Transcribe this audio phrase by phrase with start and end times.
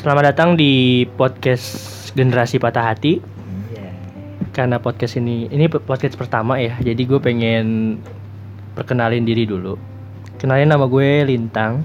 [0.00, 1.76] Selamat datang di podcast
[2.16, 3.20] Generasi Patah Hati.
[3.68, 3.92] Iya.
[4.56, 7.98] Karena podcast ini ini podcast pertama ya, jadi gue pengen
[8.72, 9.76] perkenalin diri dulu.
[10.40, 11.84] Kenalin nama gue Lintang.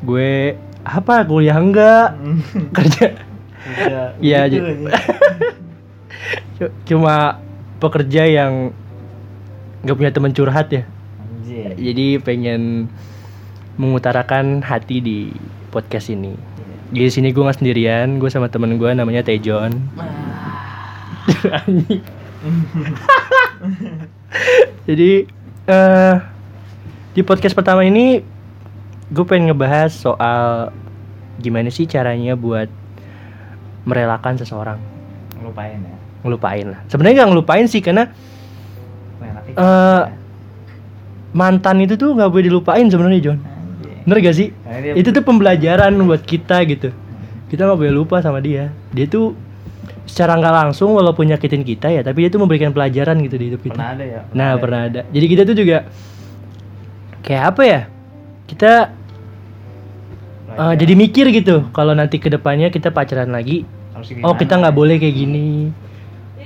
[0.00, 0.56] Gue
[0.86, 2.14] apa kuliah enggak
[2.76, 3.18] kerja
[3.66, 4.46] Udah, Iya,
[6.56, 7.42] cu- cuma
[7.82, 8.70] pekerja yang
[9.84, 10.88] nggak punya teman curhat ya.
[11.20, 11.76] Anjir.
[11.76, 12.88] Jadi pengen
[13.76, 15.18] mengutarakan hati di
[15.68, 16.55] podcast ini.
[16.86, 19.74] Di sini gue nggak sendirian, gue sama temen gue namanya Tejon.
[24.86, 25.26] Jadi
[25.66, 26.14] eh
[27.10, 28.22] di podcast pertama ini
[29.08, 30.70] gue pengen ngebahas soal
[31.38, 32.70] gimana sih caranya buat
[33.86, 34.78] merelakan seseorang,
[35.38, 35.96] Ngelupain ya.
[36.22, 36.80] ngelupain lah.
[36.86, 38.10] Sebenarnya nggak ngelupain sih karena.
[39.46, 40.02] Eh,
[41.32, 43.38] mantan itu tuh nggak boleh dilupain sebenarnya John.
[44.06, 44.48] Bener gak sih?
[44.54, 46.94] Dia Itu tuh pembelajaran buat kita gitu.
[47.50, 48.70] Kita nggak boleh lupa sama dia.
[48.94, 49.34] Dia tuh
[50.06, 53.60] secara nggak langsung walaupun nyakitin kita ya, tapi dia tuh memberikan pelajaran gitu di hidup
[53.66, 53.74] kita.
[53.74, 54.20] pernah ada ya.
[54.30, 55.00] Nah pernah ada.
[55.10, 55.78] Jadi kita tuh juga
[57.26, 57.80] kayak apa ya?
[58.46, 58.72] Kita
[60.54, 60.78] Pelajaran.
[60.78, 61.66] jadi mikir gitu.
[61.74, 63.66] Kalau nanti ke depannya kita pacaran lagi,
[64.22, 64.78] oh kita nggak ya?
[64.78, 65.74] boleh kayak gini.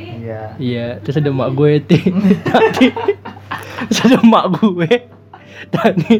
[0.01, 0.41] Iya.
[0.57, 2.01] Iya, terus ada mak gue ti.
[2.49, 2.89] Tadi
[3.93, 4.89] terus ada mak gue.
[5.69, 6.13] Tadi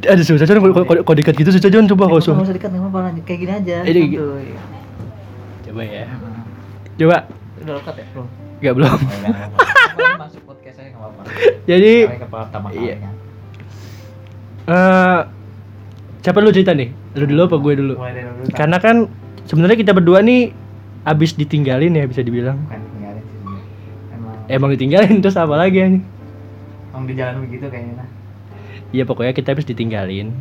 [0.00, 2.44] ada susah Jon kalau kalau- kalau dekat gitu susah Jon coba Nggak nggak susah.
[2.44, 3.76] usah dekat nggak apa-apa kayak gini aja.
[3.82, 4.26] Ini gitu.
[4.26, 4.48] santuy.
[5.64, 6.04] Coba ya.
[6.96, 7.16] Coba.
[7.58, 8.22] Udah lekat ya, Bro?
[8.58, 8.88] Enggak belum.
[8.88, 9.34] Oh, enggak.
[9.98, 11.20] Ini Masuk podcast aja enggak apa-apa.
[11.64, 12.94] Jadi Kali ke pertama iya.
[14.66, 15.20] eh
[16.20, 16.88] siapa lu cerita nih?
[17.14, 17.94] Lu dulu apa gue dulu?
[17.96, 18.42] Mulai dari dulu.
[18.44, 18.56] tak?
[18.56, 18.96] Karena kan
[19.44, 20.52] sebenarnya kita berdua nih
[21.04, 22.58] abis ditinggalin ya bisa dibilang.
[24.08, 26.02] Emang Emang ditinggalin terus apa lagi nih?
[26.88, 28.06] emang di jalan begitu kayaknya.
[28.88, 30.32] Iya pokoknya kita habis ditinggalin.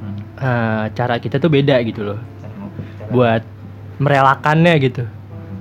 [0.00, 0.16] Hmm.
[0.36, 2.20] Eh, cara kita tuh beda gitu loh.
[2.40, 3.08] Cara.
[3.08, 3.42] Buat
[3.96, 5.04] merelakannya gitu.
[5.04, 5.58] Hmm.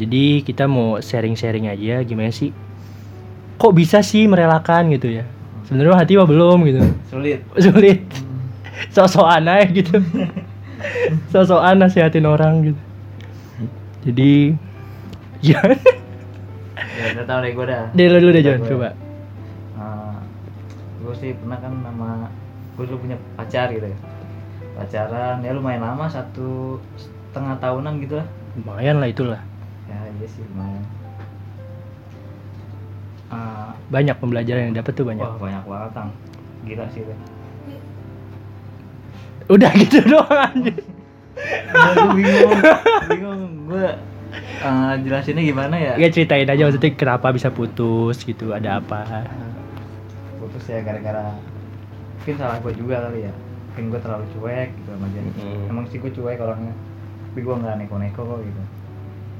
[0.00, 2.56] Jadi kita mau sharing-sharing aja gimana sih?
[3.60, 5.28] Kok bisa sih merelakan gitu ya?
[5.68, 6.80] Sebenarnya hati mah belum gitu.
[7.12, 7.40] Sulit.
[7.60, 8.00] Sulit.
[8.00, 8.40] Hmm.
[8.96, 10.00] Sok-sokan aja gitu.
[11.32, 12.80] Sok-sokan nasihatin orang gitu.
[14.02, 14.56] Jadi
[15.46, 15.60] ya,
[16.92, 17.84] Ya udah tau deh gue dah.
[17.94, 18.88] deh lu dulu deh John, coba.
[21.12, 22.08] Gue sih pernah kan sama
[22.72, 23.98] gue dulu punya pacar gitu ya.
[24.72, 28.28] Pacaran ya lumayan lama satu setengah tahunan gitu lah.
[28.56, 29.40] Lumayan lah itulah.
[29.84, 30.80] ya iya sih lumayan.
[33.28, 35.20] Eh, Banyak pembelajaran yang dapat tuh banyak.
[35.20, 36.10] wah banyak banget tang
[36.64, 37.14] gila sih itu
[39.52, 40.76] Udah gitu doang anjir.
[41.36, 42.52] gue bingung
[43.12, 43.42] bingung.
[43.68, 43.84] Gue
[44.64, 45.92] eh, jelasinnya gimana ya?
[46.00, 49.28] Ya ceritain aja maksudnya kenapa bisa putus gitu, ada apa.
[50.52, 51.32] Putus ya gara-gara
[52.20, 53.32] mungkin salah gue juga kali ya.
[53.72, 55.22] Mungkin gue terlalu cuek gitu sama dia.
[55.24, 55.70] Mm.
[55.72, 56.76] emang sih gue cuek orangnya
[57.32, 58.62] tapi gue nggak neko-neko kok gitu.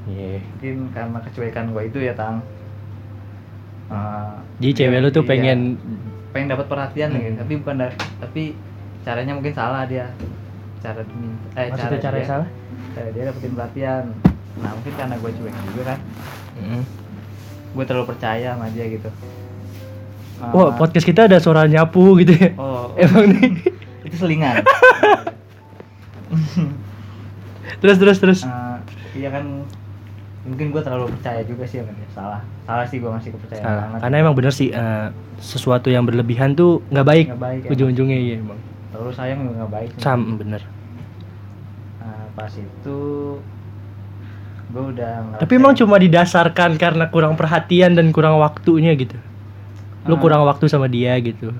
[0.03, 0.41] Iya.
[0.41, 2.41] mungkin karena kecuekan gue itu ya tang.
[3.87, 5.59] Eh, Jadi cewek lu tuh iya, pengen
[6.33, 7.21] pengen dapat perhatian Hmm.
[7.21, 8.43] gitu tapi bukan dari tapi
[9.05, 10.09] caranya mungkin salah dia.
[10.81, 11.05] Cara
[11.55, 12.47] eh maksudnya cara dia, salah?
[12.97, 14.03] cara dia dapetin perhatian.
[14.59, 15.99] Nah mungkin karena gue cuek juga kan.
[16.57, 16.83] Mm.
[17.73, 19.09] gue terlalu percaya sama dia gitu
[20.41, 22.51] Wah, podcast kita ada suara nyapu gitu ya.
[22.57, 23.51] oh Emang nih.
[24.03, 24.59] itu selingan
[27.81, 28.39] terus terus terus.
[28.43, 28.77] Eh,
[29.19, 29.63] iya kan
[30.43, 33.81] mungkin gue terlalu percaya juga sih sama dia salah salah sih gue masih kepercayaan Salah.
[33.87, 35.07] banget Karena emang bener sih eh,
[35.39, 37.25] sesuatu yang berlebihan tuh nggak baik.
[37.31, 37.73] Nggak baik, emang.
[37.75, 38.59] Ujung-ujungnya iya emang.
[38.91, 40.61] terlalu sayang juga nggak baik Sam bener.
[41.97, 42.97] Nah, pas itu
[44.73, 49.15] gue udah Tapi emang cuma didasarkan karena kurang perhatian dan kurang waktunya gitu.
[50.03, 50.19] Lu Ah.
[50.19, 51.51] kurang waktu sama dia gitu.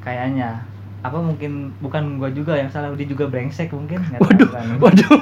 [0.00, 0.58] kayaknya
[1.00, 4.66] apa mungkin bukan gue juga yang salah dia juga brengsek mungkin nggak tahu Waduh, kan.
[4.78, 5.20] waduh.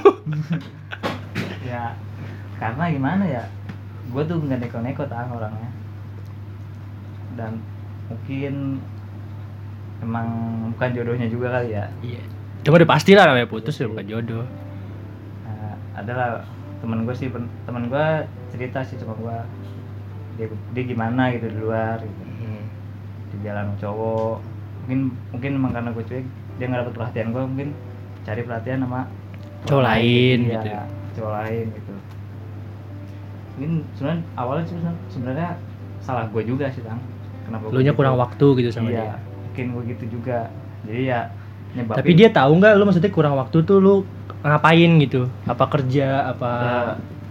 [1.71, 1.93] ya
[2.57, 3.43] karena gimana ya
[4.07, 5.69] gue tuh nggak neko-neko tang orangnya
[7.35, 7.61] dan
[8.07, 8.81] mungkin
[10.01, 10.29] emang
[10.73, 12.23] bukan jodohnya juga kali ya Iya.
[12.61, 14.45] Cuma udah pasti lah namanya putus ya bukan jodoh.
[15.45, 16.45] nah, adalah
[16.79, 17.29] temen gue sih
[17.65, 18.07] temen gue
[18.49, 19.37] cerita sih sama gue
[20.37, 22.23] dia, dia gimana gitu di luar gitu
[23.41, 24.37] jalan sama cowok
[24.81, 25.01] mungkin
[25.31, 26.27] mungkin emang karena gue cuek
[26.57, 27.69] dia nggak dapet perhatian gue mungkin
[28.23, 29.01] cari perhatian sama
[29.61, 30.83] Cowok lain Iya, gitu ya.
[31.13, 31.93] cowok lain gitu
[33.51, 34.77] mungkin sebenarnya awalnya sih
[35.11, 35.59] sebenarnya-
[36.01, 36.97] salah gue juga sih tang
[37.45, 38.25] kenapa Lu nya gua kurang gitu.
[38.25, 39.17] waktu gitu sama iya dia.
[39.45, 40.39] mungkin gue gitu juga
[40.83, 41.21] jadi ya
[41.71, 43.95] nyebabin Tapi dia tahu nggak lu maksudnya kurang waktu tuh lu
[44.41, 45.29] ngapain gitu?
[45.45, 46.33] Apa kerja?
[46.33, 46.81] Apa ya,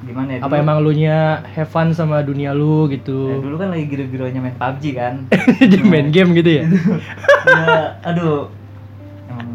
[0.01, 1.17] gimana ya apa dulu- emang lu nya
[1.49, 3.19] have fun sama dunia lu ya, gitu?
[3.37, 5.13] dulu kan lagi giro-gironya main PUBG kan
[5.61, 6.63] Jadi main game gitu ya?
[7.45, 8.47] ya aduh
[9.27, 9.49] emang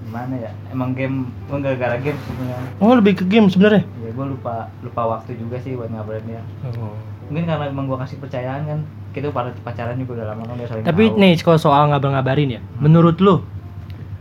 [0.00, 3.82] gimana ya emang game gue nggak gara game sebenarnya Oh lebih ke game sebenarnya.
[3.96, 6.94] ya gue lupa lupa waktu juga sih buat ngabarin dia Oh.
[7.26, 8.78] mungkin karena emang gue kasih percayaan kan
[9.10, 11.18] kita pada pacaran juga udah lama kan udah saling Tapi tahu.
[11.20, 13.42] nih kalau soal ngabar-ngabarin ya, menurut lu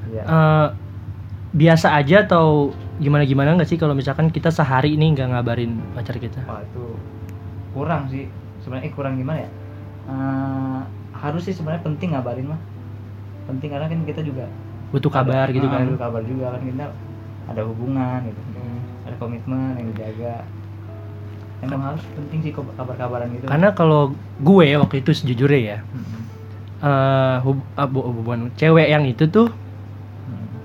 [0.08, 0.24] Iya.
[0.24, 0.68] eh,
[1.52, 6.16] biasa aja atau gimana gimana nggak sih kalau misalkan kita sehari ini nggak ngabarin pacar
[6.16, 6.44] kita?
[6.44, 6.86] Wah itu
[7.72, 8.30] kurang sih.
[8.60, 9.50] Sebenarnya eh, kurang gimana ya?
[10.06, 10.80] Eh,
[11.16, 12.60] harus sih sebenarnya penting ngabarin mah.
[13.46, 14.46] Penting karena kan kita juga
[14.90, 15.86] Butuh kabar ada- gitu ah, kan?
[15.86, 16.62] butuh kabar juga kan.
[16.62, 16.86] Kita
[17.50, 18.42] ada hubungan gitu.
[19.06, 20.36] Ada komitmen yang dijaga.
[21.60, 23.46] Emang harus penting sih kabar-kabaran gitu.
[23.46, 26.22] Karena kalau gue waktu itu sejujurnya ya, Mm-mm.
[26.80, 29.52] eh hub, bu- hubungan cewek yang itu tuh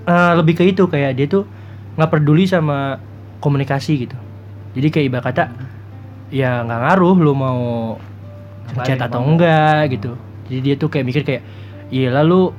[0.05, 1.43] Eh, lebih ke itu kayak dia tuh
[1.97, 3.01] nggak peduli sama
[3.41, 4.17] komunikasi gitu.
[4.77, 5.43] Jadi kayak ibarat kata
[6.29, 7.61] ya nggak ngaruh lu mau
[8.85, 10.11] chat atau apa enggak gitu.
[10.45, 11.41] Jadi dia tuh kayak mikir kayak
[11.89, 12.53] iya lalu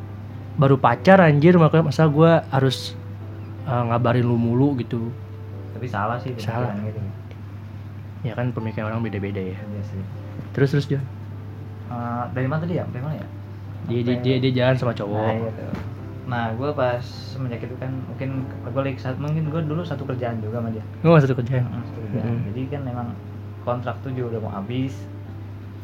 [0.58, 2.98] baru pacar anjir makanya masa gua harus
[3.62, 4.98] eh, ngabarin lu mulu gitu.
[5.76, 6.72] tapi salah sih Salah.
[6.82, 6.98] gitu
[8.24, 9.54] Ya kan pemikiran orang beda-beda ya.
[9.54, 10.00] Iya sih
[10.56, 11.04] Terus terus John.
[11.86, 13.26] Eh, dari mana tadi ya dari mana ya
[13.86, 15.30] Dia dia, dia, dia jalan sama Nah, cowok.
[15.30, 15.95] iya tuh.
[16.26, 20.42] Nah, gue pas semenjak itu kan mungkin gue lagi saat mungkin gue dulu satu kerjaan
[20.42, 20.82] juga sama dia.
[20.98, 21.64] Gue satu kerjaan.
[21.64, 22.26] Mm, Satu kerjaan.
[22.28, 22.40] Mm.
[22.50, 23.06] Jadi kan memang
[23.62, 24.94] kontrak tuh juga udah mau habis.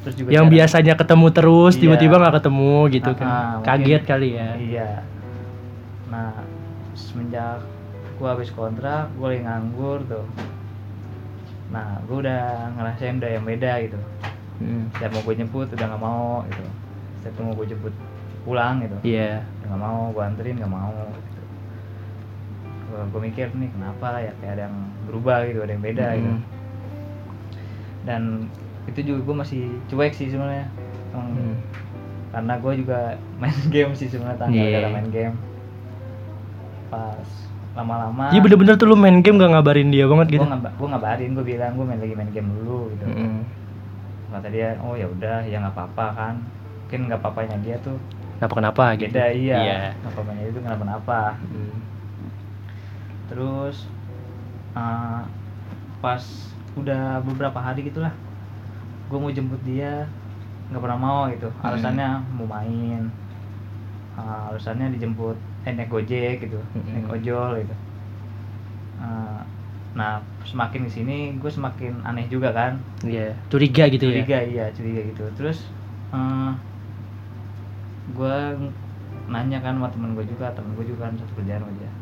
[0.02, 1.80] Terus juga Yang cara- biasanya ketemu terus Iya.
[1.80, 3.24] tiba-tiba nggak ketemu gitu Ah, kan.
[3.24, 4.48] ah, mungkin- Kaget kali ya.
[4.58, 4.90] Iya.
[6.10, 6.32] Nah,
[6.92, 7.58] semenjak
[8.12, 10.26] gue habis kontrak, gue lagi nganggur tuh.
[11.70, 12.42] Nah, gue udah
[12.74, 13.98] ngerasain udah yang beda gitu.
[14.58, 14.90] Hmm.
[14.92, 16.64] Setiap mau gue jemput udah nggak mau gitu.
[17.16, 17.94] Setiap mau gue jemput
[18.42, 18.96] pulang gitu.
[19.06, 19.46] Iya.
[19.72, 21.40] Nggak mau gue anterin nggak mau gitu.
[22.92, 26.40] gue mikir nih kenapa ya kayak ada yang berubah gitu ada yang beda gitu Mm.
[28.02, 28.22] dan
[28.84, 30.68] itu juga gue masih cuek sih sebenarnya
[31.10, 31.56] Hmm.
[32.30, 32.98] karena gue juga
[33.40, 34.72] main game sih sebenarnya tanggal Iya.
[34.74, 35.34] gara main game
[36.88, 37.28] pas
[37.72, 40.40] lama-lama Jadi bener-bener tuh lu main game gak ngabarin dia banget gitu.
[40.40, 43.40] gue ngaba gue ngabarin gue bilang gue main lagi main game dulu gitu Mm-mm.
[44.30, 46.34] kata dia oh ya udah ya nggak apa-apa kan
[46.82, 47.96] mungkin nggak apa-apanya dia tuh
[48.42, 49.06] Kenapa kenapa gitu.
[49.06, 49.78] beda iya Iya.
[50.02, 51.78] apa-apanya itu kenapa-napa Hmm.
[53.30, 53.86] terus
[54.74, 55.22] uh,
[56.02, 56.18] pas
[56.74, 58.10] udah beberapa hari gitulah
[59.06, 60.10] gue mau jemput dia
[60.74, 61.70] nggak pernah mau gitu Hmm.
[61.70, 63.06] alasannya mau main
[64.12, 66.98] Uh, alasannya dijemput eh naik gojek gitu Hmm.
[66.98, 67.74] naik ojol gitu
[68.98, 69.38] Uh,
[69.94, 73.38] nah semakin di sini gue semakin aneh juga kan Iya.
[73.46, 74.26] Curiga gitu ya.
[74.26, 75.62] curiga iya curiga gitu terus
[76.10, 76.52] uh,
[78.10, 78.36] gue
[79.30, 81.92] nanya kan sama temen gue juga temen gue juga kan satu kerjaan dia.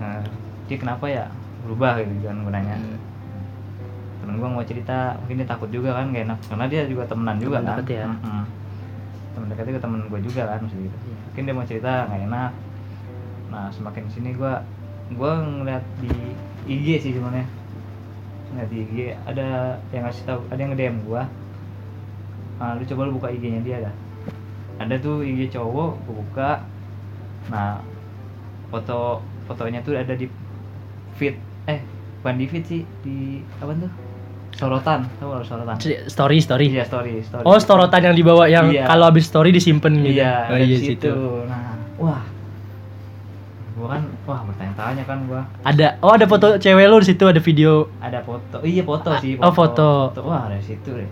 [0.00, 0.24] Nah
[0.66, 1.24] dia kenapa ya?
[1.64, 2.76] Berubah gitu kan gue nanya.
[2.80, 3.00] Hmm.
[4.24, 6.38] temen gue mau cerita mungkin dia takut juga kan gak enak.
[6.48, 7.78] Karena dia juga temenan juga Temen kan.
[7.84, 8.06] deket ya.
[8.08, 8.44] Mm-mm.
[9.36, 10.96] temen dekatnya juga temen gue juga kan maksudnya gitu.
[10.96, 11.16] Iya.
[11.28, 12.52] mungkin dia mau cerita nggak enak.
[13.52, 14.52] Nah semakin sini gue
[15.12, 16.10] gue ngeliat di
[16.66, 17.44] IG sih sebenarnya.
[18.50, 18.96] Ngeliat di IG
[19.28, 21.22] ada yang ngasih tahu ada yang nge-DM gue
[22.56, 23.94] nah, lu coba lu buka IG-nya dia dah
[24.78, 26.50] ada tuh IG cowok gue buka
[27.46, 27.80] nah
[28.68, 30.26] foto fotonya tuh ada di
[31.14, 31.80] feed eh
[32.18, 33.16] bukan di feed sih di
[33.56, 33.92] apa tuh
[34.52, 35.76] sorotan tahu nggak lu sorotan
[36.08, 36.66] Story story.
[36.70, 38.84] iya story story Oh, sorotan yang dibawa yang Iya.
[38.84, 40.16] kalau habis story disimpan gitu.
[40.16, 41.06] iya oh, ada iya di situ.
[41.06, 42.22] situ nah wah
[43.74, 47.36] gua kan wah bertanya-tanya kan gua Ada oh ada foto cewek lu di situ ada
[47.38, 47.92] video.
[47.98, 49.88] ada foto iya foto Ah, sih oh, foto.
[50.18, 51.08] wah dari situ deh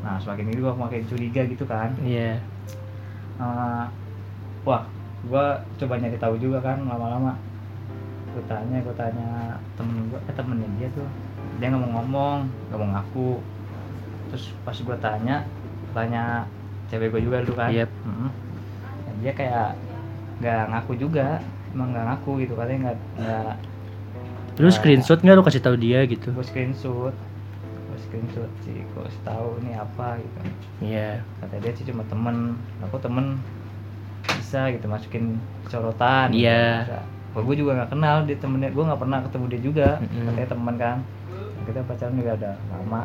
[0.00, 2.36] nah semakin ini gua makin curiga gitu kan Iya.
[3.38, 3.84] Eh,
[4.62, 4.82] wah
[5.24, 5.44] gua
[5.78, 7.38] coba nyari tahu juga kan lama-lama
[8.32, 11.04] gue tanya gue tanya temen gue eh temennya dia tuh
[11.60, 12.38] dia nggak mau ngomong
[12.72, 13.30] nggak mau ngaku
[14.32, 15.44] terus pas gue tanya
[15.92, 16.48] tanya
[16.88, 17.90] cewek gue juga dulu kan Yep.
[18.08, 18.30] Mm-mm.
[19.04, 19.68] Dan dia kayak
[20.40, 21.44] nggak ngaku juga
[21.76, 23.54] emang nggak ngaku gitu katanya nggak nggak
[24.52, 26.28] Terus screenshot nggak lu kasih tahu dia gitu?
[26.32, 27.31] gue screenshot gue
[28.12, 30.38] screenshot sih kasih tahu ini apa gitu
[30.84, 31.24] Iya.
[31.40, 32.52] kata dia sih cuma temen
[32.84, 33.40] aku temen
[34.28, 36.84] bisa gitu masukin sorotan Iya.
[36.84, 37.00] gitu, bisa.
[37.32, 40.24] Kalau gue juga nggak kenal dia temennya gue nggak pernah ketemu dia juga Mm-mm.
[40.28, 40.96] katanya teman kan
[41.64, 43.02] kita pacaran juga ada lama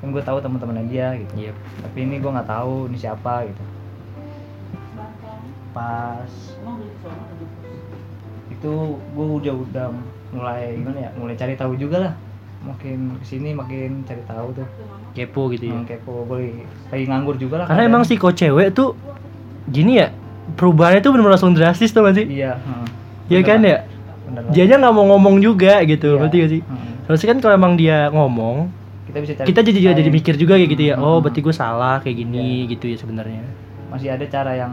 [0.00, 1.52] kan gue tahu teman-temannya dia gitu Iya.
[1.84, 3.62] tapi ini gue nggak tahu ini siapa gitu
[5.72, 6.32] pas
[8.48, 9.86] itu gue udah udah
[10.32, 12.14] mulai gimana ya mulai cari tahu juga lah
[12.62, 14.66] makin ke sini makin cari tahu tuh
[15.12, 15.74] Kepo gitu ya.
[15.74, 17.92] hmm, kepo gue lagi nganggur juga lah Karena kadang.
[17.92, 18.96] emang si kok cewek tuh
[19.66, 20.08] gini ya
[20.54, 22.26] perubahannya tuh bener-bener langsung drastis tuh gak sih?
[22.28, 22.86] iya hmm.
[23.28, 23.78] Iya kan ya?
[24.24, 24.42] Bener.
[24.50, 26.18] Dia aja nggak mau ngomong juga gitu, Iya.
[26.18, 26.62] berarti gak sih?
[26.62, 26.92] Hmm.
[27.04, 28.68] Terus kan kalau emang dia ngomong,
[29.04, 30.94] kita bisa cari kita jadi juga jadi mikir juga kayak gitu ya.
[30.96, 31.22] Oh, Hmm.
[31.22, 32.70] berarti gue salah kayak gini Iya.
[32.70, 33.42] gitu ya sebenarnya.
[33.88, 34.72] masih ada cara yang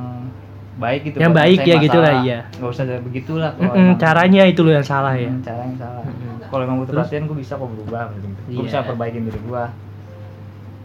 [0.80, 2.40] baik gitu Yang baik ya gitu lah, iya.
[2.56, 5.28] nggak usah begitulah Mm-mm, emang- caranya itu lo yang salah ya.
[5.28, 6.04] Hmm, cara yang salah.
[6.04, 6.40] Mm-mm.
[6.48, 7.00] kalau emang butuh Terus?
[7.06, 8.26] perhatian gue bisa kok berubah gitu.
[8.26, 8.62] Gue Iya.
[8.66, 9.64] bisa perbaikin diri gue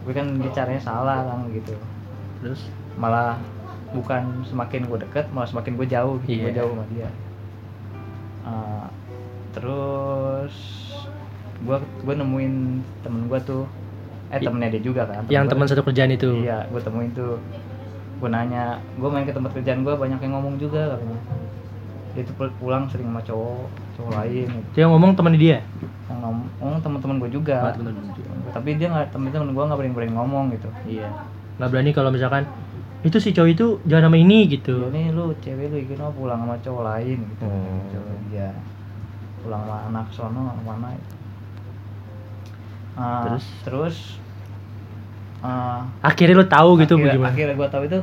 [0.05, 1.73] gue kan dia caranya salah kan gitu.
[2.39, 2.61] Terus?
[2.95, 3.41] Malah
[3.89, 6.57] bukan semakin gue deket malah semakin gue jauh gitu gue Iya.
[6.59, 7.09] jauh sama dia.
[8.43, 8.85] Uh,
[9.51, 10.55] terus
[11.57, 12.53] gue gue nemuin
[13.01, 13.63] temen gue tuh.
[14.27, 16.29] Eh temennya dia juga kan yang gua- teman satu kerjaan itu?
[16.35, 17.39] Iya gue temuin tuh
[18.15, 18.63] gue nanya
[18.95, 21.19] gue main ke tempat kerjaan gue banyak yang ngomong juga katanya.
[22.15, 24.47] Dia tuh pul- pulang sering sama cowok cowok lain.
[24.47, 24.69] Gitu.
[24.73, 25.59] dia ngomong teman dia?
[26.07, 27.55] Yang ngomong ngomong teman-teman gue juga.
[27.61, 28.27] Oh, teman-teman dia.
[28.55, 30.69] tapi dia nggak temen-temen gue nggak berani berani ngomong gitu.
[30.87, 31.07] Iya.
[31.59, 32.43] Nggak berani kalau misalkan
[33.03, 34.89] itu si cowok itu jangan sama ini gitu.
[34.89, 37.43] Ini lu cewek lu ikin pulang sama cowok lain gitu.
[37.43, 37.83] Oh.
[37.91, 38.49] cowok dia.
[39.43, 41.13] Pulang sama anak sono mana itu
[42.95, 43.45] Ah, Terus?
[43.67, 43.95] terus
[45.45, 47.29] ah, akhirnya lo tahu gitu akhirnya, bagaimana?
[47.29, 47.99] akhirnya gue tahu itu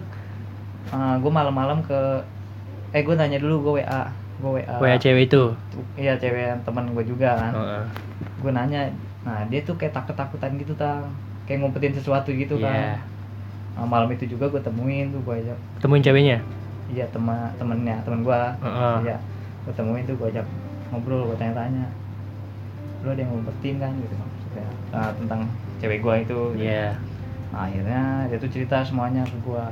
[0.92, 2.00] gue malam-malam ke
[2.92, 4.00] eh gue nanya dulu gue wa
[4.38, 5.42] gue wa wa cewek itu?
[5.96, 7.52] Iya cewek yang teman gue juga kan.
[7.56, 7.82] Heeh.
[8.42, 8.80] gue nanya
[9.22, 11.08] nah dia tuh kayak takut takutan gitu tang.
[11.48, 12.70] Kayak ngumpetin sesuatu gitu Iya.
[12.70, 13.10] kan
[13.72, 15.58] Nah, malam itu juga gue temuin tuh gue ajak.
[15.80, 16.38] Temuin ceweknya?
[16.92, 18.96] Iya teman temennya temen gue Heeh.
[19.08, 19.16] iya.
[19.64, 20.44] Gue temuin tuh gue ajak
[20.92, 21.88] ngobrol gue tanya-tanya.
[23.00, 23.92] Lu ada yang ngumpetin kan?
[23.96, 25.40] Gitu maksudnya ah, tentang
[25.80, 26.38] cewek gue itu.
[26.60, 26.68] Gitu.
[27.52, 29.68] Nah, akhirnya dia tuh cerita semuanya ke gua.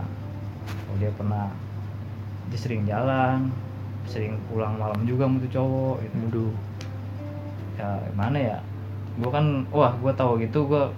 [0.92, 1.48] Oh dia pernah
[2.52, 3.48] dia sering jalan
[4.04, 6.16] sering pulang malam juga tuh cowok gitu.
[6.28, 6.52] Waduh.
[7.80, 8.58] ya gimana ya?
[9.16, 10.92] Gua kan wah gua tahu gitu gua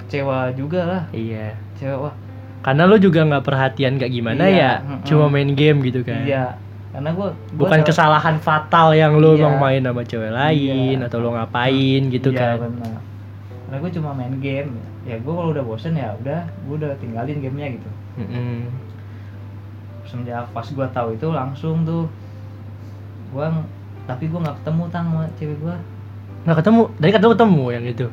[0.00, 1.02] kecewa juga lah.
[1.12, 1.52] Iya.
[1.76, 2.14] Kecewa wah.
[2.62, 5.02] Karena lo juga nggak perhatian kayak gimana Iya, ya?
[5.02, 6.22] cuma main game gitu kan?
[6.24, 6.56] Iya.
[6.94, 7.88] Karena gua, gua bukan salah-
[8.22, 9.44] kesalahan fatal yang lo Iya.
[9.44, 11.06] emang main sama cewek lain Iya.
[11.10, 12.56] atau lo ngapain gitu iya, kan?
[12.70, 12.96] benar.
[13.68, 14.91] Karena gua cuma main game ya
[15.22, 17.90] gua kalau udah bosen ya udah gua udah tinggalin gamenya gitu.
[18.22, 18.68] Mm-mm.
[20.06, 22.04] semenjak pas gua tahu itu langsung tuh
[23.32, 23.70] gua ng-
[24.04, 25.76] tapi gua nggak ketemu tang sama cewek gua.
[26.42, 26.80] Nggak ketemu?
[26.98, 28.06] Dari ketemu ketemu yang itu?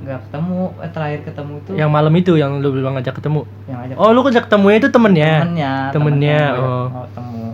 [0.00, 1.70] Nggak ketemu eh terakhir ketemu itu.
[1.76, 3.40] Yang malam itu yang lo bilang ngajak ketemu?
[3.68, 5.32] Yang ajak oh lo ngajak ketemunya itu temennya?
[5.44, 6.64] Temennya temennya, gua.
[6.64, 6.86] oh.
[6.88, 7.46] mau ketemu.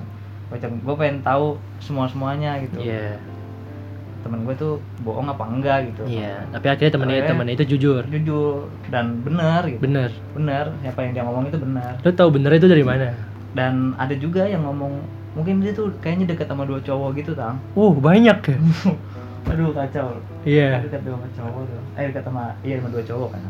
[0.86, 1.46] Gue pengen tahu
[1.82, 2.80] semua semuanya gitu.
[2.80, 3.18] Iya
[4.26, 6.02] temen gue tuh bohong apa enggak gitu.
[6.10, 8.02] Iya tapi akhirnya temennya Akhirnya- temennya itu jujur.
[8.10, 9.80] Jujur dan benar gitu.
[9.80, 10.10] Bener.
[10.34, 13.14] Benar apa yang dia ngomong itu benar lo tahu bener itu dari mana?
[13.54, 14.98] Dan ada juga yang ngomong
[15.32, 17.56] mungkin dia tuh kayaknya deket sama dua cowok gitu tang.
[17.72, 18.56] Uh banyak ya?
[19.54, 20.18] Aduh kacau.
[20.42, 20.82] Iya.
[20.82, 21.80] Dekat sama cowok tuh.
[21.94, 23.42] Eh dekat sama iya sama dua cowok kan.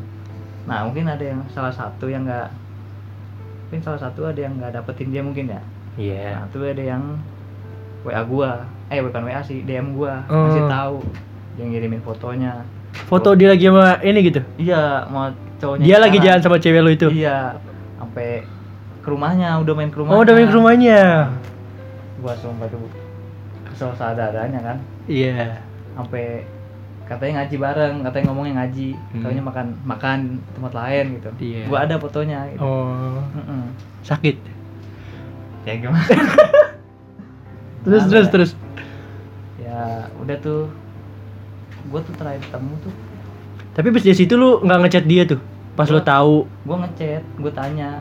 [0.68, 2.52] Nah mungkin ada yang salah satu yang nggak
[3.66, 5.60] mungkin salah satu ada yang nggak dapetin dia mungkin ya.
[5.96, 6.36] Iya.
[6.36, 7.02] Nah tuh ada yang
[8.04, 8.50] wa gua
[8.86, 10.22] eh bukan wa sih dm gua.
[10.30, 10.46] Oh.
[10.46, 10.96] masih tahu
[11.58, 12.62] yang ngirimin fotonya.
[13.10, 14.40] Foto dia lagi sama ini gitu?
[14.56, 15.28] Iya mau
[15.60, 17.08] cowoknya dia lagi jalan sama cewek lo itu?
[17.12, 17.60] Iya
[17.98, 18.46] sampai
[19.02, 21.00] ke rumahnya udah main ke rumahnya oh udah main ke rumahnya.
[22.16, 22.80] gua sumpah tuh
[23.68, 24.76] kesel seadanya kan.
[25.10, 25.60] Iya.
[25.92, 26.48] Sampai
[27.06, 28.88] katanya ngaji bareng katanya ngomongnya ngaji.
[28.96, 29.22] Hmm.
[29.22, 30.18] katanya makan makan
[30.56, 31.30] tempat lain gitu.
[31.42, 31.62] Iya.
[31.68, 32.62] gua ada fotonya gitu.
[32.64, 33.20] oh.
[33.34, 33.62] Mm-mm.
[34.06, 34.36] sakit?
[35.66, 36.06] Ya gimana?
[37.86, 38.32] Terus Gimana terus ya?
[38.34, 38.50] terus
[39.76, 39.84] ya
[40.16, 40.72] udah tuh.
[41.86, 42.94] Gua tuh terakhir ketemu tuh.
[43.70, 45.40] Tapi pas dari situ lu nggak ngechat dia tuh?
[45.76, 46.48] Pas Gua- tahu?
[46.64, 48.00] gua ngechat gua tanya.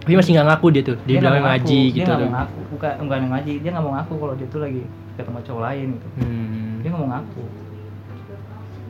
[0.00, 0.96] Tapi masih nggak ngaku dia tuh?
[1.02, 1.90] Dia, nggak bilang ngaji ngaku.
[1.90, 2.60] gitu dia nggak mau ngaku.
[2.70, 3.52] Bukan yang ngaji.
[3.58, 4.82] Dia nggak mau ngaku kalau dia tuh lagi
[5.16, 6.08] ketemu cowok lain gitu.
[6.16, 6.72] Hmm.
[6.78, 7.44] dia nggak mau ngaku.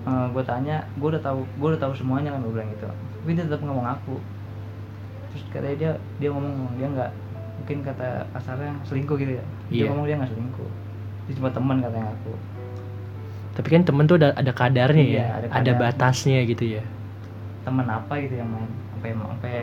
[0.06, 2.84] Gue tanya gue udah tahu gue udah tahu semuanya kan gue bilang gitu.
[2.86, 4.16] Tapi dia tetap nggak mau ngaku.
[5.32, 5.90] Terus katanya dia
[6.20, 7.10] dia ngomong dia nggak
[7.56, 9.44] mungkin kata kasarnya selingkuh gitu ya.
[9.66, 9.86] Dia Iya.
[9.88, 10.70] ngomong dia nggak selingkuh
[11.26, 12.32] dia cuma teman katanya aku.
[13.52, 15.26] Tapi kan temen tuh ada ada kadarnya Iya, ya?
[15.32, 15.74] ada ada, kadar.
[15.80, 16.82] batasnya gitu ya?
[17.62, 18.68] Teman apa gitu yang main?
[18.92, 19.54] Sampai sampai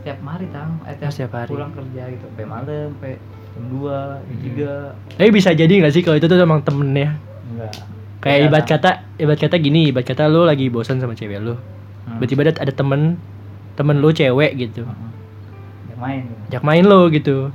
[0.00, 0.70] tiap hari tang.
[0.82, 1.50] Eh, tiap, Oh, setiap hari.
[1.50, 2.24] pulang kerja gitu.
[2.26, 3.12] Sampai malam sampai
[3.48, 4.42] jam dua jam Hmm.
[4.42, 4.72] tiga.
[5.12, 7.14] Tapi bisa jadi nggak sih kalau itu tuh emang temennya?
[7.46, 7.72] Enggak
[8.18, 11.54] kayak Iya, ibarat kata ibarat kata gini ibarat kata lu lagi bosan sama cewek lu.
[11.54, 12.18] Hmm.
[12.18, 13.20] tiba-tiba ada, ada temen
[13.74, 14.82] temen lu cewek gitu.
[14.82, 15.10] Hmm.
[15.86, 16.22] Dia main.
[16.48, 17.52] Ajak main lo gitu.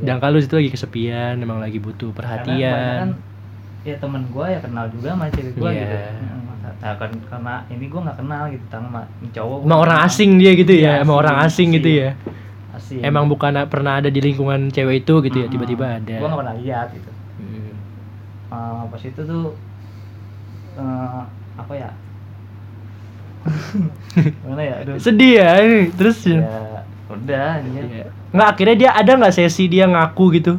[0.00, 3.16] Sedangkan lu situ lagi kesepian emang lagi butuh perhatian.
[3.82, 5.82] ya temen gue ya kenal juga sama cewek gue Iya.
[5.82, 5.96] gitu.
[6.82, 9.02] Nah, kan, karena ini gue nggak kenal gitu tang sama
[9.34, 10.10] cowok emang orang kenal.
[10.14, 12.10] asing dia gitu Iya, ya emang orang asing asing, gitu ya.
[12.74, 13.00] Asing.
[13.02, 16.16] Emang bukan pernah ada di lingkungan cewek itu gitu ya tiba-tiba ada.
[16.18, 17.10] gue nggak pernah lihat gitu.
[17.38, 17.72] Hmm.
[18.54, 19.44] Eh, pas itu tuh
[20.78, 21.20] eh,
[21.58, 21.90] apa ya?
[24.46, 24.74] Mana ya?
[24.86, 24.94] Aduh.
[25.02, 25.50] Sedih ya
[25.98, 26.71] terus ya, ya
[27.14, 28.06] udah ya Iya.
[28.30, 30.52] nggak akhirnya dia ada nggak sesi dia ngaku gitu?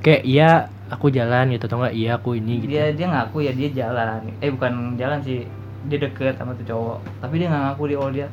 [0.00, 0.50] Kayak iya
[0.88, 2.70] aku jalan gitu atau enggak iya aku ini gitu.
[2.72, 4.26] Dia dia ngaku ya dia jalan.
[4.38, 5.46] Eh bukan jalan sih
[5.86, 6.98] dia deket sama tuh cowok.
[7.20, 8.26] Tapi dia nggak ngaku dia oh dia.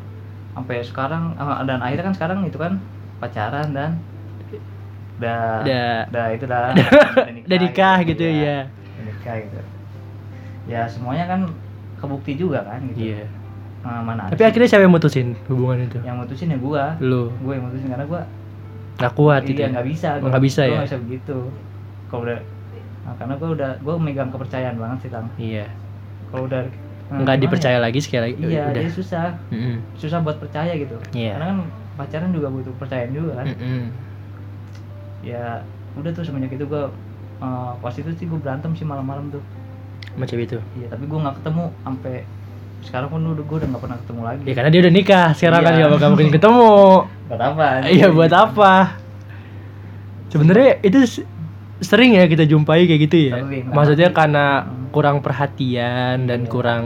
[0.51, 2.81] Sampai sekarang dan akhirnya kan sekarang itu kan
[3.17, 3.91] pacaran dan
[5.17, 5.97] udah Udah.
[6.09, 6.69] udah itu dah
[7.41, 8.69] udah nikah gitu ya.
[8.69, 9.59] udah nikah gitu.
[10.67, 11.39] Ya semuanya kan
[11.97, 13.13] kebukti juga kan gitu.
[13.13, 13.25] Iya
[13.87, 15.99] Mana tapi akhirnya siapa yang mutusin hubungan itu?
[16.03, 16.83] Yang mutusin ya gua.
[16.99, 17.31] Lu.
[17.39, 18.21] Gue yang mutusin karena gua
[18.97, 19.73] nggak kuat gitu iya ya?
[19.77, 20.07] nggak bisa.
[20.19, 20.77] Oh, nggak bisa gua ya?
[20.77, 21.37] nggak bisa begitu.
[22.11, 22.39] Kalau udah
[23.05, 25.27] nah, karena gua udah gua megang kepercayaan banget sih kang.
[25.39, 25.65] Iya.
[26.33, 26.61] Kalau udah
[27.07, 27.83] nah, nggak gimana dipercaya ya?
[27.85, 28.35] lagi sekali lagi?
[28.43, 28.75] Iya udah.
[28.75, 29.27] jadi susah.
[29.53, 29.75] Mm-mm.
[29.95, 30.97] susah buat percaya gitu.
[31.15, 31.39] Iya.
[31.39, 31.59] karena kan
[31.97, 33.45] pacaran juga butuh percayaan juga kan?
[33.55, 33.83] Mm-mm.
[35.25, 35.63] ya
[35.97, 36.91] udah tuh semenjak itu gua
[37.39, 39.43] eh, pas itu sih gua berantem sih malam-malam tuh.
[40.11, 40.59] Sama cewek itu?
[40.81, 42.15] Iya tapi gua nggak ketemu sampai
[42.79, 45.59] sekarang pun udah gua udah nggak pernah ketemu lagi ya karena dia udah nikah sekarang
[45.59, 45.79] kan Iya.
[45.79, 46.69] nggak bakal mungkin ketemu
[47.29, 48.73] buat apa iya buat apa
[50.27, 50.99] sebenarnya itu
[51.79, 54.89] sering ya kita jumpai kayak gitu ya Sering, maksudnya karena Hmm.
[54.89, 56.49] kurang perhatian dan Iya.
[56.49, 56.85] kurang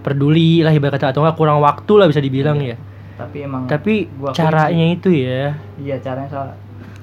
[0.00, 2.74] peduli lah ibarat kata atau enggak kurang waktu lah bisa dibilang ya
[3.14, 6.54] tapi emang tapi gua caranya itu ya iya caranya salah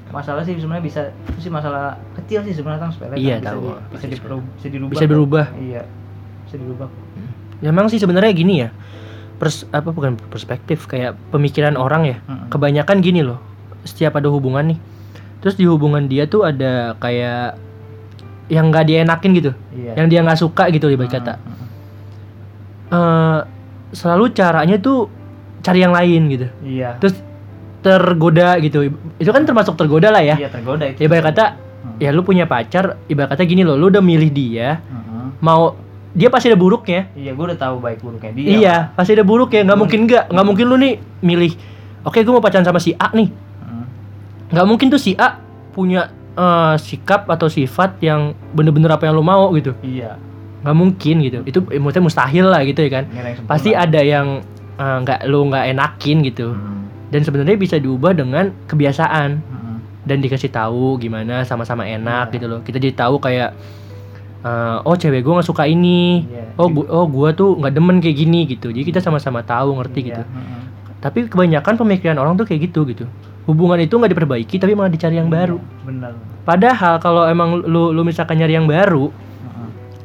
[0.09, 3.17] masalah sih sebenarnya bisa itu sih masalah kecil sih sebenarnya kan sepele kan.
[3.17, 3.61] Iya, bisa tahu.
[3.61, 4.05] di- bisa,
[4.67, 5.11] dirubah Bisa kok.
[5.11, 5.45] berubah.
[5.59, 5.81] iya
[6.43, 7.27] bisa dirubah Ya,
[7.61, 8.69] Emang sih sebenarnya gini ya.
[9.35, 12.17] Pers apa bukan perspektif kayak pemikiran orang ya.
[12.21, 12.47] Mm-mm.
[12.47, 13.39] Kebanyakan gini loh.
[13.83, 14.79] Setiap ada hubungan nih.
[15.39, 17.55] Terus di hubungan dia tuh ada kayak
[18.47, 19.51] yang nggak dienakin gitu.
[19.71, 21.33] iya Yang dia nggak suka gitu ibarat kata.
[21.35, 21.67] mm, mm.
[22.89, 23.39] Eh,
[23.91, 25.07] selalu caranya tuh
[25.59, 26.47] cari yang lain gitu.
[26.61, 27.15] iya Terus
[27.79, 28.89] tergoda gitu.
[29.15, 30.35] Itu kan termasuk tergoda lah ya.
[30.35, 31.45] iya tergoda itu Ibarat kata
[31.79, 31.95] Mm.
[31.95, 35.39] ya lu punya pacar, ibarat kata gini loh, lu udah milih dia, Mm-mm.
[35.39, 35.79] mau
[36.19, 37.07] dia pasti ada buruknya.
[37.13, 39.63] iya gue udah tahu baik buruknya dia Iya, pasti ada buruk ya.
[39.63, 39.81] Nggak Hmm.
[39.81, 41.53] mungkin nggak, nggak mungkin lu nih milih.
[42.01, 43.31] Oke, gue mau pacaran sama si A nih.
[43.61, 43.85] Mm.
[44.49, 45.39] Nggak mungkin tuh si A
[45.71, 49.71] punya eh, sikap atau sifat yang bener-bener apa yang lu mau gitu.
[49.79, 50.19] iya
[50.59, 51.39] Nggak mungkin gitu.
[51.43, 53.03] Itu eh, maksudnya mustahil lah gitu ya kan.
[53.45, 54.43] Pasti ada yang
[54.75, 56.51] eh, nggak lu nggak enakin gitu.
[56.51, 56.79] Mm.
[57.09, 59.77] Dan sebenarnya bisa diubah dengan kebiasaan Mm-mm.
[60.03, 62.33] dan dikasih tahu gimana sama-sama enak Iya.
[62.35, 62.59] gitu loh.
[62.61, 63.49] Kita jadi tahu kayak
[64.41, 66.23] eh, oh cewek gue nggak suka ini.
[66.25, 66.43] Iya.
[66.55, 68.67] Oh gua, oh gua tuh nggak demen kayak gini gitu.
[68.67, 70.23] Jadi kita sama-sama tahu ngerti Iya, gitu.
[70.23, 70.59] mm-mm.
[70.99, 73.05] Tapi kebanyakan pemikiran orang tuh kayak gitu gitu.
[73.45, 75.55] Hubungan itu nggak diperbaiki tapi malah dicari yang baru.
[75.55, 79.07] Iya, benar Padahal kalau emang lu lu misalkan nyari yang baru,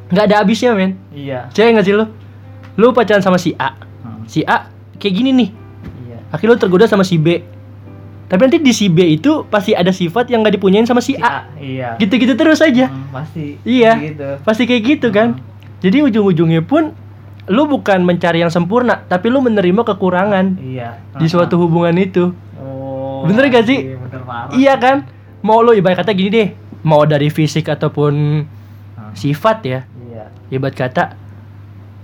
[0.07, 0.93] nggak ada habisnya men.
[1.09, 2.05] iya Cewek nggak sih lu?
[2.75, 4.23] Lu pacaran sama si A, Mm.
[4.25, 5.49] si A kayak gini nih.
[6.05, 7.41] iya Akhirnya lu tergoda sama si B.
[8.25, 11.21] Tapi nanti di si B itu pasti ada sifat yang nggak dipunyain sama si Si
[11.21, 11.45] A.
[11.45, 12.89] A, iya Gitu-gitu terus aja.
[12.89, 13.91] Mm, pasti Iya.
[14.03, 15.37] gitu Pasti kayak gitu kan.
[15.77, 16.97] Jadi ujung-ujungnya pun
[17.45, 22.33] lu bukan mencari yang sempurna, tapi lu menerima kekurangan iya di suatu hubungan itu.
[22.57, 23.79] oh Bener gak sih?
[23.85, 24.97] iya, bener parah Iya kan?
[25.39, 26.47] Mau lo ibarat kata gini deh,
[26.81, 28.13] mau dari fisik ataupun
[28.95, 29.13] Mm.
[29.13, 29.79] sifat ya.
[30.03, 31.03] iya Ibarat kata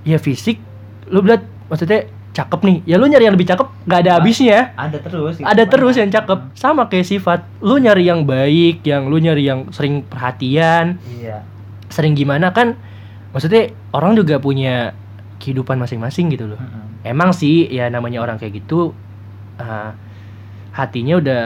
[0.04, 0.62] ya fisik
[1.08, 2.78] lu bilang maksudnya cakep nih.
[2.88, 4.72] Ya lu nyari yang lebih cakep nggak ada habisnya.
[4.80, 5.48] ada terus gitu.
[5.48, 6.02] Ada terus Banyak.
[6.04, 6.40] yang cakep.
[6.56, 7.40] Sama kayak sifat.
[7.60, 11.44] Lu nyari yang baik, yang lu nyari yang sering perhatian, iya
[11.92, 12.80] sering gimana kan
[13.36, 14.96] maksudnya orang juga punya
[15.44, 16.60] kehidupan masing-masing gitu loh.
[16.60, 17.04] Mm-mm.
[17.04, 18.96] Emang sih ya namanya orang kayak gitu
[19.60, 19.92] uh,
[20.72, 21.42] hatinya udah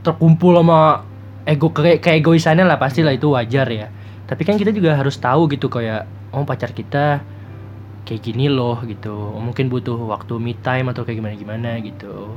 [0.00, 1.04] terkumpul sama
[1.44, 3.92] ego ke keegoisannya lah pastilah itu wajar ya.
[4.24, 7.20] Tapi kan kita juga harus tahu gitu kayak oh pacar kita
[8.04, 9.12] kayak gini loh gitu.
[9.40, 12.36] Mungkin butuh waktu me time atau kayak gimana gimana gitu.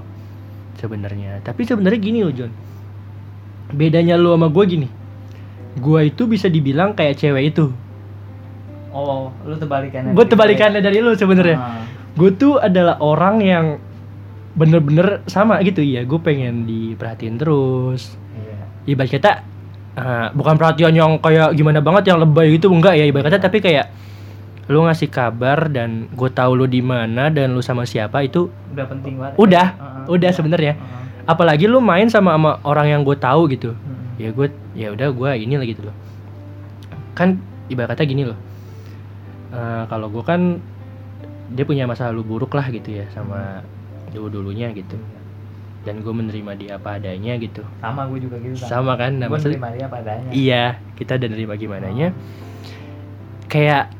[0.79, 1.43] Sebenarnya.
[1.43, 2.51] Tapi sebenarnya gini loh John.
[3.71, 4.87] Bedanya lu sama gue gini.
[5.77, 7.69] Gua itu bisa dibilang kayak cewek itu.
[8.97, 11.57] oh lu terbalikannya Gue terbalikannya dari lu sebenarnya.
[11.59, 11.85] Ah,
[12.17, 13.65] gue tuh adalah orang yang
[14.57, 19.31] bener-bener sama gitu ya gue pengen diperhatiin terus iya ibarat kata
[19.93, 23.61] eh, bukan perhatian yang kayak gimana banget yang lebay gitu enggak ya ibarat kata tapi
[23.61, 23.93] kayak
[24.67, 28.85] lu ngasih kabar dan gue tahu lu di mana dan lu sama siapa itu udah
[28.85, 30.73] penting banget Udah, Heeh, udah sebenarnya.
[30.75, 31.23] Heeh.
[31.23, 33.71] apalagi lu main sama sama orang yang gue tahu gitu.
[33.71, 34.19] Mm-mm.
[34.19, 35.95] ya gue ya udah gue ini lah gitu loh.
[37.13, 38.35] Kan ibarat kata gini loh.
[39.51, 40.59] Eh, kalau gue kan
[41.47, 43.63] dia punya masa lalu buruk lah gitu ya sama
[44.11, 44.99] dulu dulunya gitu.
[45.83, 47.63] Dan gue menerima dia apa adanya gitu.
[47.79, 49.15] Sama gue juga gitu kan sama kan?
[49.15, 50.29] Nah gue maksud- nerima dia apa adanya.
[50.31, 50.63] Iya
[50.99, 52.11] kita udah nerima gimana nya
[53.47, 53.95] kayak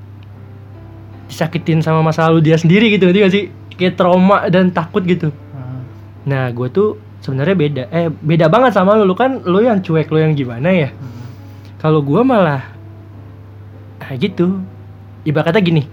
[1.28, 3.46] disakitin sama masa lalu dia sendiri gitu ngerti gak sih?
[3.78, 5.30] Kayak trauma dan takut gitu.
[5.30, 5.80] Heeh.
[6.26, 9.06] nah gue tuh sebenarnya beda eh beda banget sama lu.
[9.06, 10.90] Lu kan lu yang cuek lu yang gimana ya?
[10.90, 11.26] Heeh.
[11.78, 12.66] kalau gue malah
[14.02, 14.64] ah gitu.
[15.28, 15.86] Kata gini.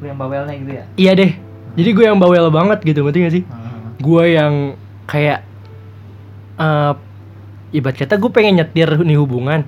[0.00, 0.84] Lu yang bawelnya gitu ya?
[0.96, 1.32] Iya deh.
[1.78, 3.44] Jadi gue yang bawel banget gitu ngerti gak sih?
[3.46, 3.78] Heeh.
[4.02, 4.54] gue yang
[5.06, 5.46] kayak
[6.58, 6.92] eh
[7.70, 9.62] ibarat kata gue pengen nyetir nih hubungan.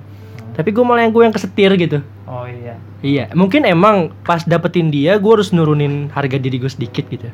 [0.51, 2.79] Tapi gue malah yang gue yang kesetir gitu oh iya.
[3.03, 7.27] Iya mungkin emang pas dapetin dia gue harus nurunin harga diri gue sedikit gitu.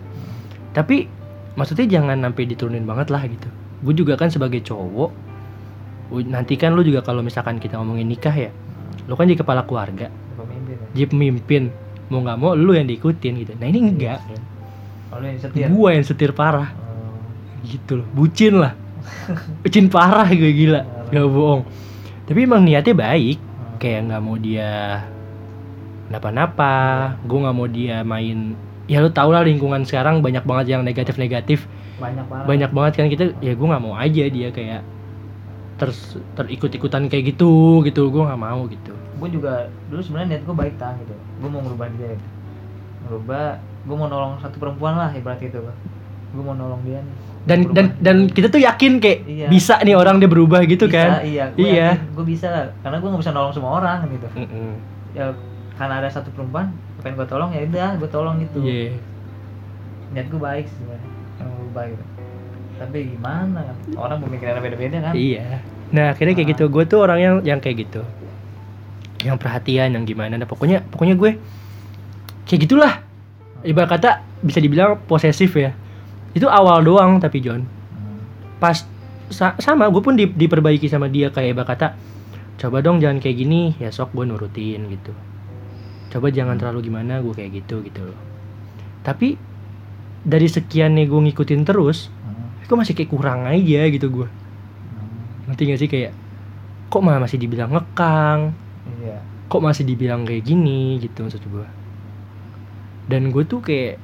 [0.74, 1.06] Tapi
[1.54, 3.48] maksudnya jangan sampai diturunin banget lah gitu.
[3.86, 5.30] Gue juga kan sebagai cowok
[6.28, 8.48] nanti kan lu juga kalau misalkan kita ngomongin nikah ya
[9.08, 10.12] lu kan jadi kepala keluarga.
[10.36, 10.88] Pemimpin ya.
[10.94, 11.64] jadi pemimpin.
[12.12, 13.54] Mau nggak mau lu yang diikutin gitu.
[13.56, 14.20] Nah ini enggak.
[15.08, 15.68] Oh, yang setir.
[15.72, 16.72] gua yang setir parah.
[16.76, 17.16] Oh,
[17.64, 18.08] gitu loh.
[18.12, 18.76] Bucin lah.
[19.64, 20.84] Bucin parah gue gila.
[21.08, 21.64] Gak bohong.
[22.28, 23.40] Tapi emang niatnya baik.
[23.78, 25.06] Kayak nggak mau dia
[26.12, 28.56] napa-napa gue nggak mau dia main
[28.88, 31.68] ya lu tau lah lingkungan sekarang banyak banget yang negatif-negatif
[32.00, 32.46] banyak banget.
[32.48, 34.82] banyak banget kan kita ya gue nggak mau aja dia kayak
[35.78, 35.90] ter
[36.40, 40.76] terikut-ikutan kayak gitu gitu gue nggak mau gitu Gue juga dulu sebenarnya niat gue baik
[40.78, 41.16] tang gitu.
[41.42, 42.28] Gue mau ngerubah dia gitu.
[43.06, 45.58] Ngerubah, gue mau nolong satu perempuan lah ibarat itu.
[46.30, 47.16] Gue mau nolong dia nih.
[47.48, 47.76] dan Berubah.
[47.80, 49.48] dan dan kita tuh yakin kayak Iya.
[49.48, 51.90] bisa nih orang dia berubah gitu Bisa, kan Iya, gue Iya.
[51.96, 52.66] gue bisa lah.
[52.78, 54.28] Karena gue nggak bisa nolong semua orang gitu.
[54.36, 54.72] Mm-mm.
[55.14, 55.32] Ya
[55.74, 58.60] karena ada satu perempuan pengen gue tolong ya udah gue tolong gitu.
[58.60, 59.00] Iya.
[60.10, 61.12] Niat gue baik sih sebenarnya.
[61.38, 62.04] Yang berubah gitu.
[62.78, 63.60] Tapi gimana?
[63.96, 65.14] Orang pemikirannya beda-beda kan.
[65.14, 65.64] Iya.
[65.90, 66.54] Nah akhirnya kayak Ah.
[66.54, 66.64] gitu.
[66.68, 68.04] Gue tuh orang yang yang kayak gitu.
[69.20, 70.36] Yang perhatian, yang gimana.
[70.36, 71.32] Nah pokoknya pokoknya gue
[72.44, 72.94] kayak gitulah.
[73.64, 75.72] Ibarat kata bisa dibilang posesif ya.
[76.38, 77.66] Itu awal doang tapi John.
[77.66, 78.22] Hmm.
[78.58, 78.86] Pas
[79.28, 81.88] sa- sama gue pun di- diperbaiki sama dia kayak ibarat kata
[82.58, 85.14] coba dong jangan kayak gini ya sok gue nurutin gitu.
[86.08, 88.20] Coba jangan terlalu gimana gue kayak gitu gitu loh.
[89.02, 89.36] Tapi
[90.22, 92.62] dari sekian nih gue ngikutin terus, Hmm.
[92.62, 94.28] gue masih kayak kurang aja gitu gue.
[94.28, 95.48] Hmm.
[95.48, 96.12] ngerti gak sih kayak
[96.88, 98.56] kok malah masih dibilang ngekang
[98.98, 99.20] Iya.
[99.46, 101.68] kok masih dibilang kayak gini gitu maksud gue
[103.06, 104.00] dan gue tuh kayak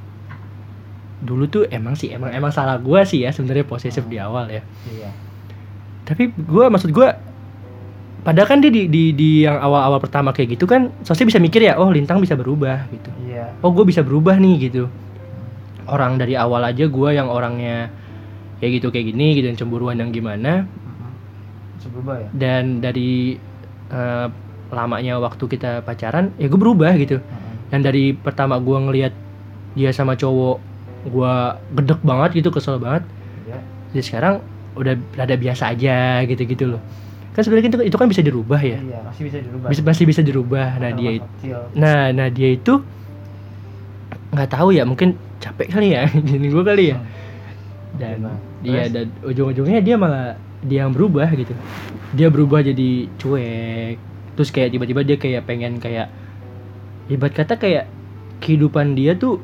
[1.24, 4.62] dulu tuh emang sih emang emang salah gue sih ya sebenarnya posesif di awal ya
[4.86, 5.10] Iya.
[6.04, 7.08] tapi gue maksud gue
[8.22, 11.60] padahal kan dia di, di, di yang awal-awal pertama kayak gitu kan sosnya bisa mikir
[11.62, 13.56] ya oh lintang bisa berubah gitu Iya.
[13.60, 14.88] oh gue bisa berubah nih gitu
[15.86, 17.92] orang dari awal aja gue yang orangnya
[18.58, 21.12] kayak gitu kayak gini gitu yang cemburuan yang gimana Hmm.
[21.76, 22.28] Bisa berubah ya?
[22.34, 23.36] dan dari
[23.90, 24.28] eh,
[24.70, 27.56] lamanya waktu kita pacaran ya gue berubah gitu Hmm.
[27.70, 29.14] dan dari pertama gue ngelihat
[29.74, 30.64] dia sama cowok
[31.06, 31.34] gue
[31.74, 33.04] gedek banget gitu kesel banget
[33.44, 33.60] Iya.
[33.92, 34.36] jadi sekarang
[34.74, 36.82] udah rada biasa aja gitu gitu loh
[37.32, 39.68] kan sebenarnya itu, itu kan bisa dirubah ya Iya, masih bisa dirubah.
[39.68, 41.28] bisa masih bisa dirubah nah dia itu
[41.74, 42.74] nah nah dia itu
[44.32, 47.06] nggak tahu ya mungkin capek kali ya gini gue kali ya Hmm.
[47.94, 48.38] dan Gimana?
[48.60, 48.92] dia Terus?
[48.92, 51.54] dan ujung-ujungnya dia malah dia yang berubah gitu
[52.12, 53.98] dia berubah jadi cuek
[54.34, 56.10] terus kayak tiba-tiba dia kayak pengen kayak
[57.06, 57.86] ibarat kata kayak
[58.40, 59.38] kehidupan dia tuh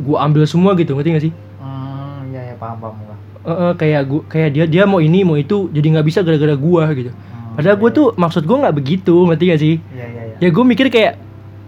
[0.00, 1.32] gua ambil semua gitu ngerti gak sih?
[1.60, 3.16] Hmm, iya ya paham paham gua.
[3.40, 6.56] Eh, eh, kayak gua kayak dia dia mau ini mau itu jadi nggak bisa gara-gara
[6.56, 7.12] gua gitu.
[7.12, 9.74] Hmm, padahal gua iya, tuh maksud gua nggak begitu ngerti gak sih?
[9.92, 10.36] Iya iya iya.
[10.40, 11.12] ya gue mikir kayak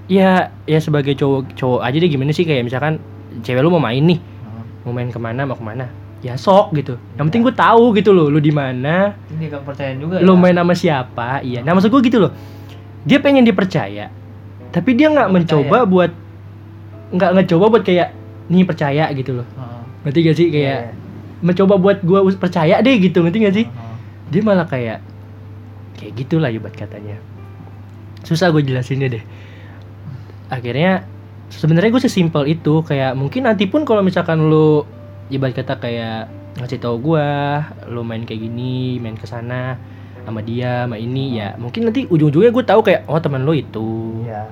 [0.08, 0.30] ya
[0.64, 2.44] ya sebagai cowok cowok aja deh gimana sih?
[2.44, 2.98] Kayak misalkan
[3.44, 4.64] cewek lu mau main nih Hmm.
[4.88, 5.86] mau main ke mana mau ke mana?
[6.22, 6.96] Ya sok gitu.
[7.18, 9.16] Yang penting gue tahu gitu loh lu di mana.
[9.28, 10.40] Ini gak percaya juga lu ya.
[10.40, 11.28] main sama siapa?
[11.42, 11.60] Iya.
[11.66, 12.32] Nah maksud gue gitu loh.
[13.02, 14.22] Dia pengen dipercaya
[14.72, 16.10] tapi dia nggak mencoba buat
[17.12, 18.08] nggak ngecoba buat kayak
[18.52, 19.46] nih percaya gitu loh.
[20.04, 20.48] Ngerti gak sih?
[20.52, 20.92] Kayak Iya, iya.
[21.40, 23.66] mencoba buat gue percaya deh gitu ngerti gak sih?
[23.66, 23.96] Hmm.
[24.32, 25.00] dia malah kayak
[25.96, 27.16] kayak gitulah ibarat katanya.
[28.24, 29.24] Susah gue jelasinnya deh.
[30.48, 31.04] Akhirnya
[31.52, 34.84] sebenarnya gue sesimpel itu kayak mungkin nanti pun kalau misalkan lu
[35.28, 36.28] ibarat kata kayak
[36.60, 37.28] ngasih tau gue
[37.88, 39.80] lu main kayak gini main ke sana
[40.22, 44.22] sama dia sama ini ya mungkin nanti ujung-ujungnya gue tahu kayak oh teman lu itu.
[44.24, 44.48] Iya.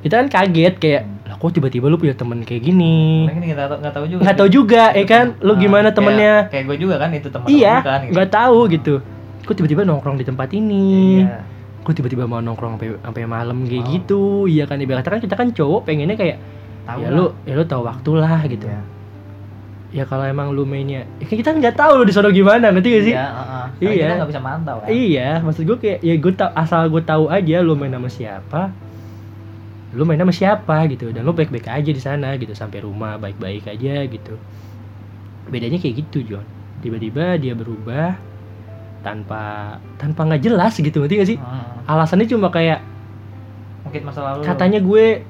[0.00, 3.78] Kita kan kaget kayak lah kok tiba-tiba lu punya temen kayak gini Mungkin kita tahu
[3.78, 4.20] nggak tahu juga.
[4.20, 7.28] nggak tahu juga ya kan lu Ah, gimana kayak- temennya Kayak gue juga kan itu
[7.28, 7.98] teman iya kan.
[8.02, 8.12] gitu.
[8.12, 8.94] nggak tahu gitu
[9.40, 11.38] kok tiba-tiba nongkrong di tempat ini Iya.
[11.80, 13.88] kok tiba-tiba mau nongkrong sampai sampai malam kayak Oh.
[13.90, 16.36] gitu iya kan ibarat kan kita kan cowok pengennya kayak
[16.82, 17.14] Tahu ya lah.
[17.14, 18.80] lu ya lu tahu waktu lah gitu Iya.
[19.92, 22.88] ya kalau emang lu mainnya ya kan kita nggak tahu lu di sono gimana ngerti
[22.90, 23.64] gak sih Iya, heeh.
[23.70, 24.02] Karena Iya.
[24.02, 24.88] Kita nggak bisa mantau kan.
[24.88, 28.62] iya maksud gue kayak ya gue tau asal gue tahu aja lu main sama siapa
[29.90, 33.66] lu main sama siapa gitu dan lu baik-baik aja di sana gitu sampai rumah baik-baik
[33.66, 34.38] aja gitu.
[35.50, 36.46] Bedanya kayak gitu John.
[36.78, 38.14] Tiba-tiba dia berubah
[39.02, 41.38] tanpa tanpa nggak jelas gitu ngerti gak sih?
[41.40, 41.66] Heeh.
[41.88, 42.84] alasannya cuma kayak
[43.82, 44.44] Mungkin masa lalu.
[44.44, 45.24] katanya gue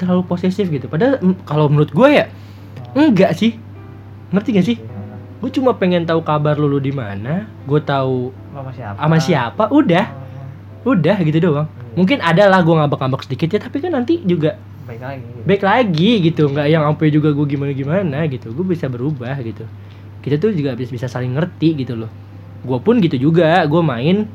[0.00, 0.88] terlalu posesif gitu.
[0.88, 2.26] Padahal kalau menurut gue ya
[2.96, 3.60] enggak sih.
[4.32, 4.76] Ngerti gak sih?
[5.42, 7.50] Gue cuma pengen tahu kabar lu, lu di mana.
[7.68, 8.96] Gue tahu sama siapa?
[8.96, 10.04] sama siapa udah.
[10.08, 10.21] Heeh.
[10.84, 11.68] Udah gitu doang.
[11.92, 15.22] Mungkin ada lah gue ngambek-ngambek sedikit ya tapi kan nanti juga Baik lagi.
[15.22, 15.42] gitu.
[15.44, 16.42] baik lagi gitu.
[16.48, 18.50] Nggak yang sampai juga gue gimana gimana gitu.
[18.50, 19.62] Gue bisa berubah gitu.
[20.20, 22.10] Kita tuh juga bisa bisa saling ngerti gitu loh.
[22.62, 23.62] Gue pun gitu juga.
[23.64, 24.26] Gue main.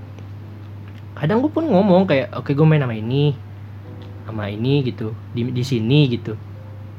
[1.14, 3.34] Kadang gue pun ngomong kayak oke gue main sama ini
[4.24, 6.36] sama ini gitu di di sini gitu.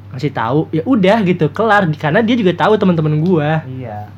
[0.08, 1.86] Kasih tahu ya udah gitu kelar.
[1.94, 3.48] Karena dia juga tahu teman-teman gue
[3.80, 4.08] Iya.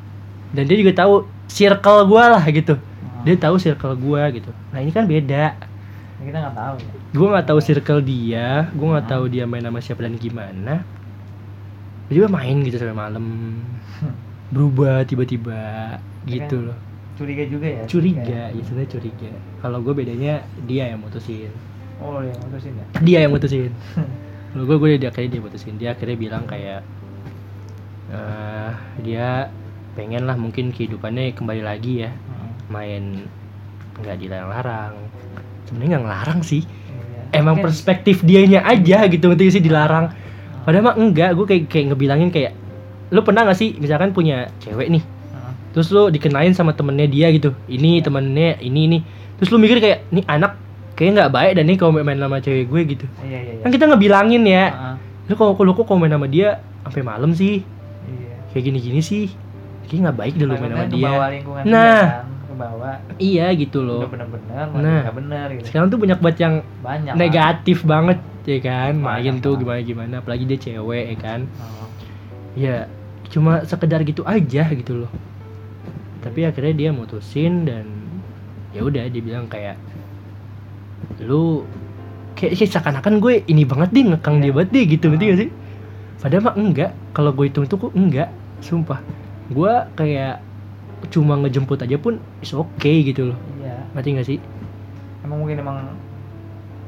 [0.51, 1.13] dan dia juga tahu
[1.45, 2.75] circle gue lah gitu.
[3.21, 4.51] Dia tahu circle gue gitu.
[4.69, 5.45] Nah ini kan beda.
[6.17, 6.91] Ya, kita nggak tahu ya.
[7.11, 10.85] Gue nggak tahu circle dia gue nggak tahu dia main sama siapa dan gimana.
[12.07, 13.25] Dia main gitu sampai malam.
[14.53, 15.95] Berubah tiba-tiba
[16.27, 16.77] gitu Kan loh.
[17.15, 17.83] curiga juga ya?
[17.85, 19.31] Curiga ya sebenarnya curiga.
[19.61, 20.33] Kalau gue bedanya
[20.65, 21.51] dia yang mutusin.
[22.01, 22.85] Oh ya mutusin ya?
[22.99, 23.71] Dia yang mutusin.
[24.51, 25.73] Kalau gue gue dia akhirnya dia mutusin.
[25.77, 26.81] Dia akhirnya bilang kayak
[28.11, 29.47] eh dia
[29.95, 32.11] pengen lah mungkin kehidupannya kembali lagi ya.
[32.11, 32.40] Hmm.
[32.71, 33.27] Main
[33.99, 34.93] nggak dilarang-larang.
[35.67, 36.63] Sebenarnya nggak ngelarang sih.
[36.63, 37.43] Iya.
[37.43, 40.11] emang perspektif dianya aja gitu ngerti sih dilarang.
[40.63, 42.51] Padahal mah enggak gue kayak kayak ngebilangin kayak
[43.11, 45.03] lu pernah gak sih misalkan punya cewek nih
[45.71, 48.99] terus lu dikenalin sama temennya dia gitu ini temennya ini ini.
[49.39, 50.59] Terus lu mikir kayak nih anak
[50.99, 53.05] kayak nggak baik dan nih kalau main sama cewek gue gitu.
[53.25, 53.61] Iya iya iya.
[53.63, 54.65] Kan kita ngebilangin ya.
[54.69, 54.95] Heeh.
[55.31, 57.63] lu kalau lu kok main sama dia sampai malam sih?
[58.05, 58.31] Iya.
[58.51, 59.25] Kayak gini gini sih.
[59.87, 61.11] Kayak nggak baik deh lu main sama dia
[61.65, 62.03] Nah.
[62.03, 64.03] dia kan kebawa iya gitu loh.
[64.03, 65.03] Udah bener-bener Nah.
[65.09, 65.65] bener gitu.
[65.67, 68.93] sekarang tuh banyak banget yang banyak negatif banget ya kan?
[68.93, 71.39] Main Banyak tuh gimana gimana apalagi dia cewek ya kan?
[71.57, 71.87] Oh.
[72.51, 72.75] ya
[73.31, 75.11] cuma sekedar gitu aja gitu loh.
[76.19, 77.87] Tapi akhirnya dia mutusin dan
[78.71, 79.79] ya udah dia bilang kayak
[81.21, 81.63] lu
[82.33, 84.41] kayak sih seakan-akan gue ini banget deh ngekang Iya.
[84.41, 85.29] dia banget deh gitu ngerti Ah.
[85.29, 85.49] gak sih?
[86.21, 86.91] Padahal mah enggak.
[87.11, 88.99] Kalau gue hitung tuh kok enggak sumpah.
[89.47, 90.39] Gue kayak
[91.09, 93.37] cuma ngejemput aja pun is okay gitu loh.
[93.57, 93.75] Iya.
[93.97, 94.37] Ngerti gak sih?
[95.25, 95.77] Emang mungkin emang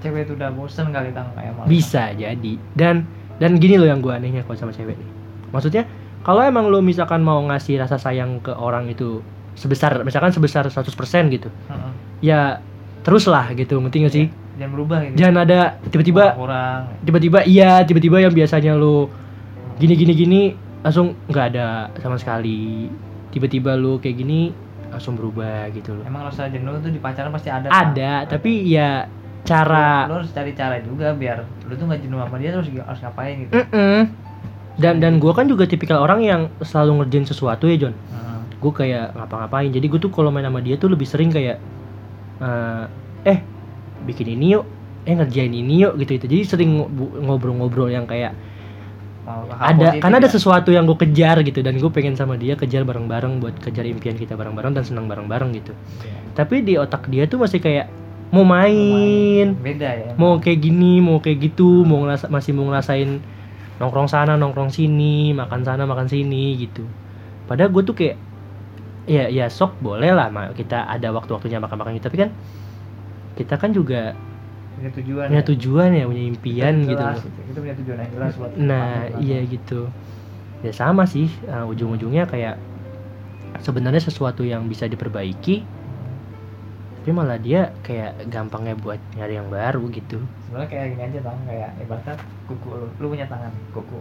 [0.04, 2.54] cewek itu udah bosen kali tang kayak malam bisa jadi.
[2.78, 3.10] Dan
[3.42, 5.10] dan gini loh yang gue anehnya kalau sama cewek nih.
[5.50, 5.84] Maksudnya
[6.24, 9.20] kalau emang lo misalkan mau ngasih rasa sayang ke orang itu
[9.54, 10.90] sebesar misalkan sebesar 100%
[11.30, 11.92] gitu Heeh.
[12.26, 12.58] ya
[13.06, 14.26] terus lah gitu ngerti gak sih?
[14.58, 16.82] Jangan berubah gitu jangan ada tiba-tiba kurang.
[17.06, 19.10] tiba-tiba iya tiba-tiba yang biasanya lo
[19.78, 20.42] gini gini gini
[20.86, 22.86] langsung nggak ada sama sekali
[23.34, 24.54] tiba-tiba lo kayak gini
[24.94, 26.06] langsung berubah gitu loh.
[26.06, 29.10] Emang rasa jenuh tuh di pacaran pasti ada ada tapi ya
[29.44, 32.70] cara lu, lu harus cari cara juga biar lu tuh nggak jenuh sama dia terus
[32.70, 33.52] harus ngapain gitu?
[33.58, 34.00] Mm-mm.
[34.78, 38.40] dan dan gue kan juga tipikal orang yang selalu ngerjain sesuatu ya John Heeh.
[38.62, 39.70] gue kayak ngapa-ngapain.
[39.74, 41.58] Jadi gue tuh kalau main sama dia tuh lebih sering kayak
[42.40, 42.84] eh,
[43.28, 43.40] eh
[44.06, 44.66] bikin ini yuk
[45.04, 48.32] eh ngerjain ini yuk gitu itu jadi sering ngob- ngobrol-ngobrol yang kayak
[49.24, 50.36] Mau hal ada karena ada ya.
[50.36, 54.20] sesuatu yang gue kejar gitu dan gue pengen sama dia kejar bareng-bareng buat kejar impian
[54.20, 55.72] kita bareng-bareng dan senang bareng-bareng gitu.
[56.04, 56.20] Iya.
[56.36, 57.88] tapi di otak dia tuh masih kayak
[58.34, 59.54] mau main.
[59.62, 60.12] Beda ya.
[60.20, 63.22] Mau kayak gini mau kayak gitu mau ngerasa masih mau ngerasain
[63.78, 66.84] nongkrong sana nongkrong sini makan sana makan sini gitu.
[67.48, 68.18] Padahal gue tuh kayak
[69.08, 72.12] ya ya sok boleh lah kita ada waktu-waktunya makan-makan gitu.
[72.12, 72.30] Tapi kan
[73.40, 74.18] kita kan juga
[74.74, 75.50] punya tujuan punya ya.
[75.54, 78.94] tujuan ya punya impian Kita gitu jelas loh kita punya tujuan yang jelas buat nah
[79.22, 79.80] iya gitu.
[80.64, 82.56] Ya sama sih uh, ujung-ujungnya kayak
[83.60, 85.68] sebenarnya sesuatu yang bisa diperbaiki
[87.04, 90.24] tapi malah dia kayak gampangnya buat nyari yang baru gitu.
[90.48, 91.40] Sebenarnya kayak gini aja tang.
[91.44, 92.16] Kayak ibaratnya
[92.48, 94.00] kuku lu lu punya tangan kuku.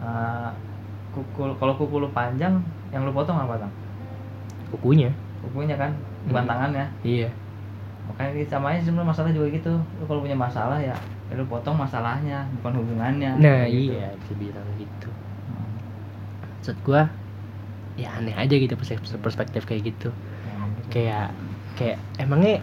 [0.00, 0.50] Eh,
[1.12, 2.64] kuku kalau kuku lu panjang
[2.96, 3.72] yang lu potong apa tang?
[4.72, 5.12] Kukunya.
[5.44, 5.92] Kukunya kan
[6.24, 6.50] bukan Hmm.
[6.50, 6.86] tangannya.
[7.04, 7.28] Iya
[8.12, 10.92] makanya sama aja sebenarnya masalah juga gitu lu kalau punya masalah ya,
[11.26, 13.90] ya lu potong masalahnya bukan hubungannya Nah Gitu.
[13.90, 15.08] iya bisa bilang gitu.
[15.08, 15.64] Hmm.
[16.54, 17.08] Maksud gua
[17.94, 20.08] ya aneh aja gitu perspektif, perspektif kayak gitu.
[20.12, 20.88] Gitu.
[20.90, 21.32] Kayak
[21.74, 22.60] kayak emangnya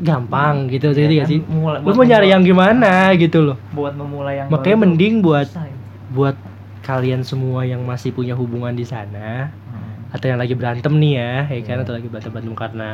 [0.00, 1.38] gampang gitu Ya jadi kan, sih?
[1.42, 3.56] memulai- Lu mau nyari memulai- yang gimana gitu loh.
[3.70, 5.76] buat memulai yang Makanya mending buat susah ya.
[6.08, 6.36] buat
[6.80, 10.10] kalian semua yang masih punya hubungan di sana Hmm.
[10.10, 11.82] atau yang lagi berantem nih ya, ya kan Iya.
[11.82, 12.90] atau lagi berantem-berantem karena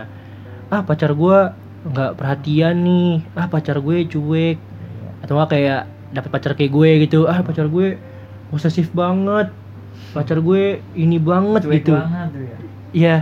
[0.68, 1.52] ah pacar gua
[1.82, 4.56] nggak perhatian nih, ah pacar gue cuek
[5.22, 5.80] atau nggak kayak
[6.12, 7.98] dapat pacar kayak gue gitu ah pacar gue
[8.50, 9.50] posesif banget
[10.12, 10.62] pacar gue
[10.94, 12.56] ini banget Cuek gitu banget tuh ya
[12.92, 13.16] ya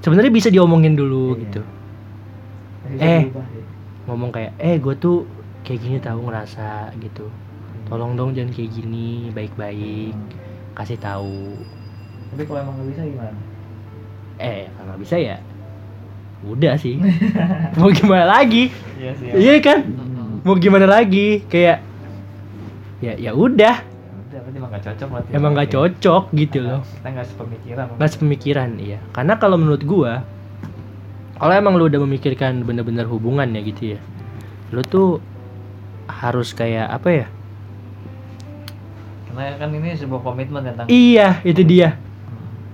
[0.00, 1.40] sebenarnya bisa diomongin dulu Iya.
[1.46, 1.60] gitu
[2.84, 3.22] Jadi Eh.
[3.28, 3.64] berubah sih.
[4.04, 5.16] ngomong kayak eh gue tuh
[5.64, 7.26] kayak gini tahu ngerasa gitu
[7.88, 10.28] tolong dong jangan kayak gini baik-baik Hmm.
[10.76, 11.56] kasih tahu
[12.32, 13.38] tapi kalau emang nggak bisa gimana
[14.36, 15.36] eh kalau nggak bisa ya
[16.44, 17.00] udah sih.
[17.80, 18.68] Mau gimana lagi?
[19.00, 19.88] Iya sih iya kan?
[20.44, 21.40] Mau gimana lagi?
[21.48, 21.80] Kayak
[23.00, 23.80] ya ya udah.
[24.54, 26.80] Emang nggak cocok berarti emang nggak cocok gitu loh.
[26.84, 27.84] kita nggak sepemikiran.
[27.98, 28.98] Nggak sepemikiran iya.
[29.10, 30.22] Karena kalau menurut gua
[31.34, 34.00] kalau emang lu udah memikirkan bener-bener hubungan ya gitu ya
[34.70, 35.18] lu tuh
[36.06, 37.26] harus kayak apa ya?
[39.30, 41.98] Karena kan ini sebuah komitmen tentang iya itu dia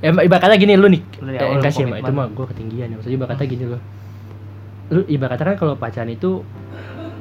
[0.00, 1.02] ya ibarat kata gini lu nih.
[1.20, 2.96] Lu awal enggak lu sih itu mah gua ketinggian ya.
[2.96, 3.78] Maksudnya ibarat kata gini lu.
[5.06, 6.42] Ibarat kata kan kalau pacaran itu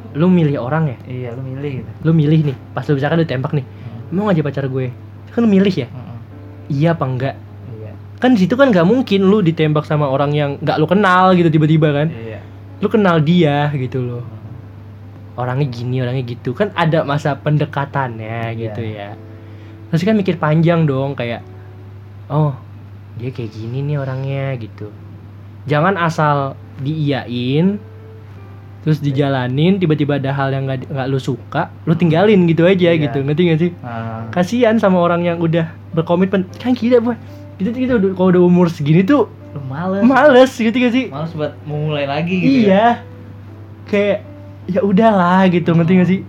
[0.09, 0.97] lu milih orang ya?
[1.05, 1.89] Iya lu milih gitu.
[2.01, 2.57] Lu milih nih.
[2.73, 3.65] Pas lu misalkan lu tembak nih
[4.09, 4.17] Hmm.
[4.17, 4.89] mau ngajak pacar gue?
[5.29, 5.85] Kan lu milih ya?
[5.85, 6.17] Hmm.
[6.67, 7.35] iya apa enggak?
[7.71, 7.91] Iya.
[8.17, 11.49] Kan di situ kan nggak mungkin lu ditembak sama orang yang nggak lu kenal gitu
[11.49, 12.07] tiba-tiba kan?
[12.09, 12.41] Iya.
[12.79, 14.25] Lu kenal dia gitu loh.
[15.37, 16.51] Orangnya gini orangnya gitu.
[16.51, 18.57] Kan ada masa pendekatannya Iya.
[18.57, 19.13] gitu ya.
[19.89, 21.45] Terus kan mikir panjang dong kayak
[22.29, 22.53] oh
[23.19, 24.87] dia kayak gini nih orangnya gitu.
[25.67, 27.77] Jangan asal diiyain
[28.79, 33.03] terus dijalanin tiba-tiba ada hal yang nggak nggak lu suka lu tinggalin gitu aja Iya.
[33.05, 33.19] gitu.
[33.19, 33.71] Ngerti gak sih?
[33.83, 36.47] Ah, kasihan sama orang yang udah berkomitmen.
[36.55, 37.15] Kan gila boy.
[37.59, 39.99] Kita kita udah kalau udah umur segini tuh lu males.
[40.01, 41.11] males gitu gak sih?
[41.11, 42.63] Males buat memulai lagi gitu ya?
[42.63, 42.85] Iya.
[43.85, 44.17] Kayak
[44.65, 45.69] ya udahlah gitu.
[45.75, 46.19] Ngerti gak sih?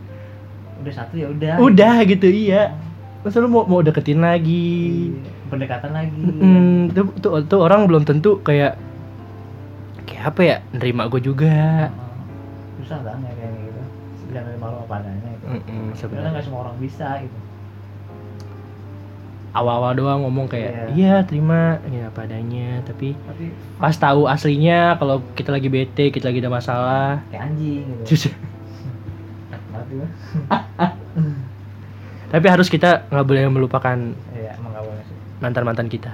[0.83, 1.55] Udah satu ya udah.
[1.62, 2.26] Udah gitu.
[2.26, 2.74] Iya.
[3.22, 5.14] Masa lu mau mau deketin lagi?
[5.14, 6.22] Iya, pendekatan lagi.
[6.22, 8.78] Mm, tuh, tuh, tuh orang belum tentu kayak
[10.06, 11.90] kayak apa ya nerima gue juga.
[11.90, 12.14] Ah,
[12.80, 13.82] susah banget kayak gitu.
[14.30, 15.46] Jangan dari malu apa adanya gitu.
[15.50, 16.30] Karena sebenarnya.
[16.30, 17.38] nggak semua orang bisa gitu.
[19.50, 21.26] Awal-awal doang ngomong kayak iya.
[21.26, 21.82] Terima.
[21.90, 22.86] Ya apa adanya.
[22.86, 23.50] Tapi tapi
[23.82, 27.18] pas tahu aslinya kalau kita lagi bete kita lagi ada masalah.
[27.34, 28.30] Kayak anjing gitu.
[32.30, 33.98] Tapi harus kita nggak boleh melupakan
[34.38, 36.12] iya emang gak boleh sih mantan mantan kita.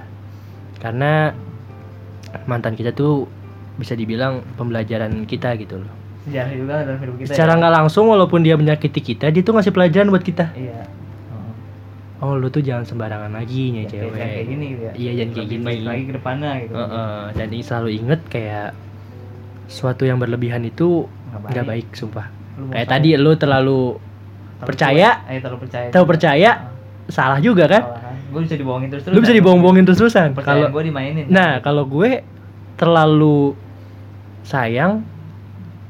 [0.79, 1.31] Karena
[2.47, 3.27] mantan kita tuh
[3.77, 5.93] bisa dibilang pembelajaran kita gitu loh.
[6.27, 7.59] Sejarah juga dalam hidup kita secara ya.
[7.61, 10.51] nggak langsung walaupun dia menyakiti kita dia tuh ngasih pelajaran buat kita.
[10.57, 10.81] Iya.
[12.17, 14.09] Oh lu tuh jangan sembarangan lagi Jangan cewek.
[14.09, 14.93] jangan kayak gini gitu ya.
[14.97, 15.63] Iya jangan kayak gini.
[15.63, 16.73] baik lagi ke depannya gitu.
[16.73, 18.69] Heeh, dan ini selalu inget kayak
[19.69, 21.05] suatu yang berlebihan itu
[21.45, 21.87] nggak baik.
[21.93, 22.27] sumpah.
[22.57, 25.87] Lu kayak tadi lu terlalu terlalu percaya, cuek, eh, terlalu percaya.
[25.93, 26.51] Terlalu percaya,
[27.13, 27.83] salah juga kan
[28.27, 30.35] gue bisa dibohongin terus terus lu bisa dibohong-bohongin terus-terusan.
[30.35, 31.25] Kalau kalau gue dimainin.
[31.31, 32.21] Nah, kalau gue
[32.75, 33.55] terlalu
[34.43, 35.03] sayang,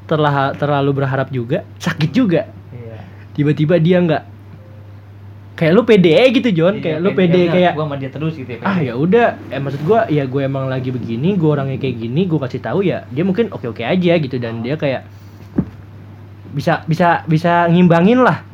[0.06, 2.48] terlah terlalu berharap juga, sakit juga.
[2.72, 3.02] iya.
[3.34, 4.22] Tiba-tiba dia nggak
[5.58, 6.78] kayak lu pede gitu, John.
[6.78, 7.42] Iya, kayak lu pede.
[7.50, 10.42] kayak gue sama dia terus gitu ya ah ya udah, eh maksud gue ya gue
[10.46, 14.12] emang lagi begini, gue orangnya kayak gini, gue kasih tahu ya, dia mungkin oke-oke aja
[14.18, 14.38] gitu.
[14.38, 15.02] Dan dia kayak
[16.54, 18.46] bisa bisa bisa ngimbangin lah.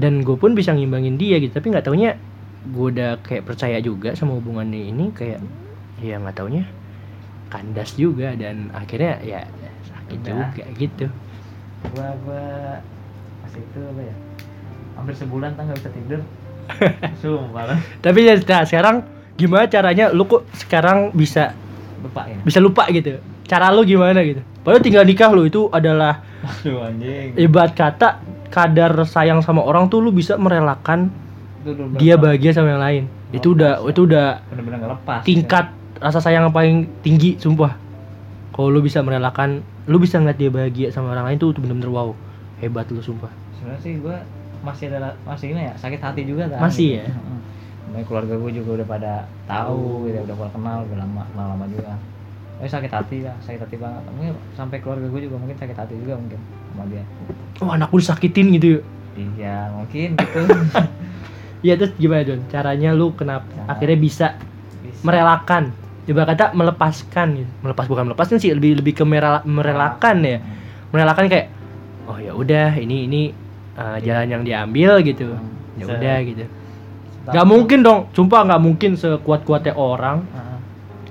[0.00, 1.52] Dan gue pun bisa ngimbangin dia gitu.
[1.52, 2.16] Tapi nggak taunya
[2.60, 5.40] gue udah kayak percaya juga sama hubungannya ini kayak
[6.00, 6.64] ya nggak taunya
[7.50, 9.42] kandas juga dan akhirnya ya
[9.84, 10.32] sakit Udah.
[10.54, 11.06] juga gitu.
[11.92, 12.46] Gua gua
[13.42, 14.14] pas itu apa ya
[14.94, 16.20] hampir sebulan tak nggak bisa tidur.
[17.20, 17.78] Sumpah lah.
[17.98, 18.96] Tapi ya nah, sekarang
[19.34, 21.56] gimana caranya lu kok sekarang bisa
[22.00, 22.38] lupa ya?
[22.46, 23.18] bisa lupa gitu?
[23.50, 24.40] Cara lu gimana gitu?
[24.62, 27.36] Padahal tinggal nikah lu itu adalah aduh anjing.
[27.36, 31.10] ibarat kata kadar sayang sama orang tuh lu bisa merelakan
[32.00, 33.02] dia bahagia sama yang lain.
[33.30, 35.70] Itu udah itu udah bener-bener lepas tingkat
[36.00, 37.76] rasa sayang yang paling tinggi sumpah.
[38.50, 41.92] Kalau lu bisa merelakan lu bisa ngeliat dia bahagia sama orang lain tuh, tuh bener-bener
[41.92, 42.10] wow.
[42.60, 43.32] Hebat lu sumpah.
[43.32, 43.38] Ya.
[43.60, 44.16] sebenarnya sih gua
[44.60, 46.60] masih ada masih ini ya sakit hati juga kan.
[46.68, 47.06] Masih ya?
[47.88, 49.12] Namanya keluarga gue juga udah pada
[49.48, 51.96] tahu gitu udah pada kenal udah lama kenal lama juga.
[52.60, 54.02] Eh sakit hati ya sakit hati banget.
[54.12, 56.40] Mungkin sampai keluarga gue juga mungkin sakit hati juga mungkin
[56.72, 57.04] sama dia.
[57.64, 58.80] Oh anak lu disakitin gitu ya?
[59.16, 60.40] Iya mungkin gitu
[61.60, 64.26] Iya terus gimana John caranya lu kenapa Cara- akhirnya bisa
[64.80, 65.04] Bisa.
[65.04, 65.76] merelakan?
[66.08, 67.50] Coba kata melepaskan gitu.
[67.60, 70.38] Melepas bukan melepaskan sih lebih lebih ke merela- merelakan ya.
[70.90, 71.46] Merelakan kayak
[72.08, 73.22] oh ya udah ini ini
[73.76, 75.36] uh, jalan yang diambil gitu.
[75.36, 75.78] Hmm.
[75.78, 76.44] ya udah gitu.
[77.28, 78.00] Nggak mungkin dong.
[78.10, 80.24] Sumpah nggak mungkin sekuat kuatnya orang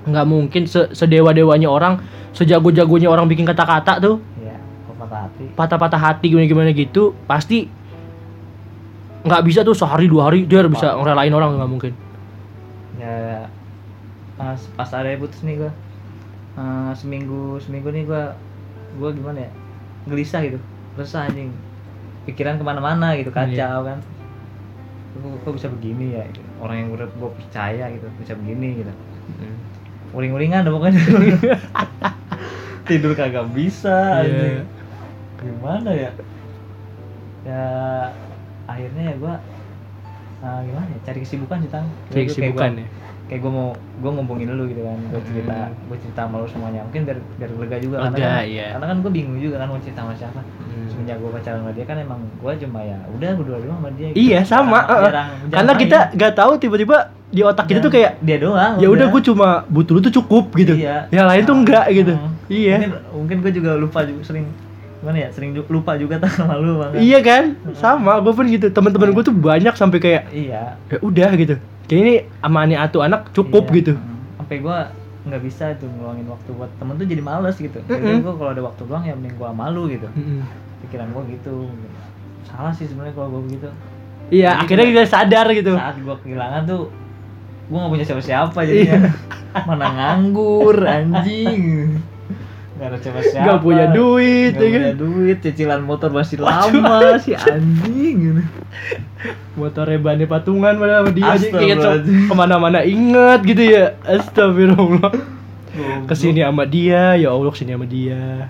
[0.00, 2.00] nggak mungkin se sedewa dewanya orang
[2.32, 4.16] sejago jagonya orang bikin kata-kata tuh.
[4.40, 4.56] Iya,
[4.96, 5.44] patah hati.
[5.56, 7.68] patah-patah hati gimana gimana gitu pasti
[9.20, 11.92] nggak bisa tuh sehari dua hari dia bisa ngerelain orang nggak mungkin
[12.96, 13.48] Ya
[14.34, 15.72] pas pas ada putus nih gua.
[16.54, 18.36] eh, seminggu seminggu nih gua
[18.96, 19.50] gua gimana ya?
[20.04, 20.58] Gelisah gitu.
[20.96, 21.48] Resah anjing.
[22.22, 23.80] Pikiran ke mana-mana gitu, kacau Iya.
[23.86, 23.98] kan.
[25.14, 26.24] Kok, kok bisa begini ya?
[26.26, 26.44] gitu.
[26.58, 28.92] Orang yang udah gua percaya gitu bisa begini gitu.
[30.10, 31.00] Uring-uringan dah pokoknya.
[32.88, 34.66] Tidur kagak bisa anjing.
[35.38, 36.10] Gimana ya?
[37.42, 37.64] Ya
[38.70, 39.34] akhirnya ya gua
[40.40, 40.98] eh, gimana ya?
[41.02, 41.86] Cari kesibukan sih, Tang.
[42.08, 42.88] Kayak kesibukan gua- ya
[43.22, 45.86] kayak gue mau gue ngomongin lu gitu kan gue cerita Hmm.
[45.86, 48.66] gue cerita sama lu semuanya mungkin biar biar lega juga Lega, karena kan, iya.
[48.74, 50.86] karena kan gue bingung juga kan mau cerita sama siapa Hmm.
[50.90, 53.88] semenjak gue pacaran sama dia kan emang gue cuma ya udah gue dua dua sama
[53.94, 54.18] dia gitu.
[54.18, 55.02] Iya sama, Jarang- uh-uh.
[55.06, 55.82] jarang- jarang karena main.
[55.86, 56.96] kita nggak tahu tiba-tiba
[57.30, 60.44] di otak kita tuh kayak dia doang ya udah gue cuma butuh lu tuh cukup
[60.56, 61.06] gitu iya.
[61.08, 62.34] yang lain tuh enggak gitu Hmm.
[62.50, 64.50] iya mungkin, mungkin gue juga lupa juga sering
[65.00, 65.28] gimana ya?
[65.30, 66.92] Sering lupa juga tuh sama lu bang.
[66.96, 67.44] Iya kan?
[67.72, 68.68] Sama gue pun gitu.
[68.68, 70.76] Teman-teman gue tuh banyak sampai kayak iya.
[70.86, 71.56] Ya udah gitu.
[71.84, 73.76] Kayak ini sama ani atu anak cukup Iya.
[73.76, 73.92] gitu.
[73.96, 74.08] Hmm.
[74.36, 74.78] sampai gue
[75.20, 77.76] nggak bisa tuh ngeluangin waktu buat temen tuh jadi males gitu.
[77.78, 78.00] Mm-mm.
[78.00, 80.08] jadi gue kalau ada waktu luang ya mending gue malu gitu.
[80.10, 80.40] Mm-mm.
[80.82, 81.68] pikiran gue gitu.
[82.42, 83.68] Salah sih sebenarnya kalau gue begitu.
[84.28, 85.72] Iya Jadi akhirnya kita sadar gitu.
[85.74, 86.82] saat gue kehilangan tuh
[87.66, 88.98] gue gak punya siapa-siapa jadinya.
[89.66, 91.98] Mana nganggur anjing
[92.80, 92.96] Gak
[93.44, 94.80] ada punya duit, Nggak ya kan?
[94.80, 98.40] punya duit, cicilan motor masih lama si anjing
[99.52, 102.24] motornya bannya patungan pada sama dia aja kayak Astagfirullahaladzim.
[102.24, 103.84] ke mana-mana inget gitu ya.
[104.00, 105.12] Astagfirullah.
[106.08, 108.48] Ke sini sama dia ya allah ke sini sama dia.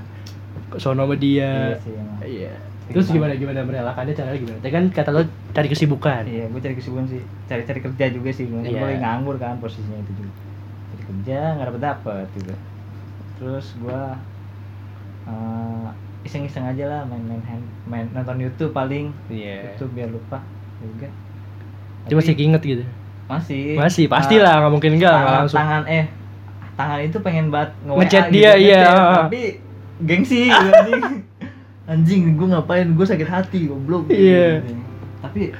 [0.70, 1.74] Ke sono sama dia.
[1.74, 1.94] Iya sih
[2.30, 2.52] iya.
[2.90, 4.58] Terus gimana gimana merelakannya caranya gimana?
[4.58, 6.22] Tadi kan kata lo cari kesibukan.
[6.26, 8.46] Iya, gue cari kesibukan sih, cari-cari kerja juga sih.
[8.46, 8.98] Gue Iya.
[8.98, 10.30] nganggur kan posisinya itu juga.
[10.90, 12.54] Cari kerja nggak dapet dapet gitu.
[13.40, 14.02] Terus gue
[15.26, 15.86] eh,
[16.28, 19.10] iseng-iseng aja lah main-main hand, main nonton YouTube paling.
[19.32, 20.44] iya YouTube biar lupa
[20.84, 21.08] juga.
[22.08, 22.84] masih Tapi inget gitu
[23.30, 23.78] masih.
[23.78, 26.04] masih pastilah nggak mungkin enggak nggak tangan, langsung tangan eh
[26.74, 28.82] tangan itu pengen banget nge Ngechat dia, iya.
[29.28, 29.42] Tapi
[30.02, 31.04] gengsi gitu, anjing.
[31.84, 32.88] anjing gue ngapain?
[32.96, 34.08] Gue sakit hati goblok.
[34.08, 34.64] Iya.
[35.20, 35.52] Tapi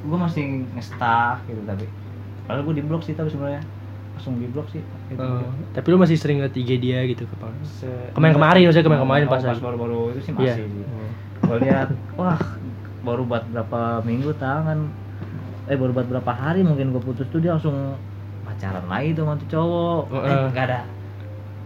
[0.00, 1.84] gue masih nge-stuck gitu tapi
[2.48, 3.60] padahal gue di blok sih tapi sebenarnya
[4.20, 5.16] langsung di blok sih gitu.
[5.16, 5.40] Oh,
[5.72, 9.40] tapi lu masih sering liat IG dia gitu kepala Se- Kemarin-kemarin, maksudnya kemarin-kemarin Oh, pas
[9.56, 10.54] baru-baru itu sih Iya.
[10.54, 10.84] masih sih.
[11.40, 12.36] Gue lihat wah
[13.00, 14.92] baru buat berapa minggu tangan.
[15.64, 17.96] Eh baru buat berapa hari mungkin gue putus tuh dia langsung
[18.44, 20.02] pacaran lagi tuh sama tuh cowok.
[20.06, 20.44] Eh Heeh.
[20.52, 20.80] nggak ada.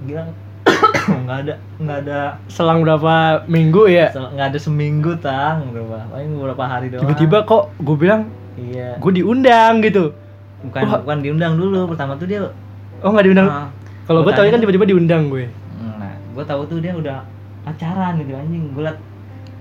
[0.05, 0.25] Gila.
[1.05, 2.21] Nggak ada nggak ada.
[2.47, 4.09] Selang berapa minggu ya?
[4.15, 6.09] Nggak ada seminggu tang berapa?
[6.09, 7.03] Paling beberapa hari doang.
[7.05, 8.97] Tiba-tiba kok gue bilang iya.
[8.97, 10.15] gue diundang gitu
[10.65, 11.01] bukan Wah.
[11.01, 12.41] bukan diundang dulu pertama tuh dia
[12.99, 13.69] oh nggak diundang ah,
[14.05, 15.45] kalau gue tau kan tiba-tiba diundang gue
[15.95, 17.21] nah gue tahu tuh dia udah
[17.63, 18.99] pacaran gitu anjing gue liat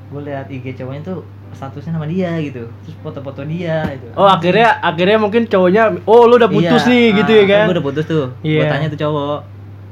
[0.09, 1.17] gue liat IG cowoknya tuh
[1.51, 6.35] statusnya sama dia gitu terus foto-foto dia gitu oh akhirnya akhirnya mungkin cowoknya oh lu
[6.35, 8.67] udah putus Iya, nih ah, gitu ya kan gue udah putus tuh gue Iya.
[8.67, 9.39] tanya tuh cowok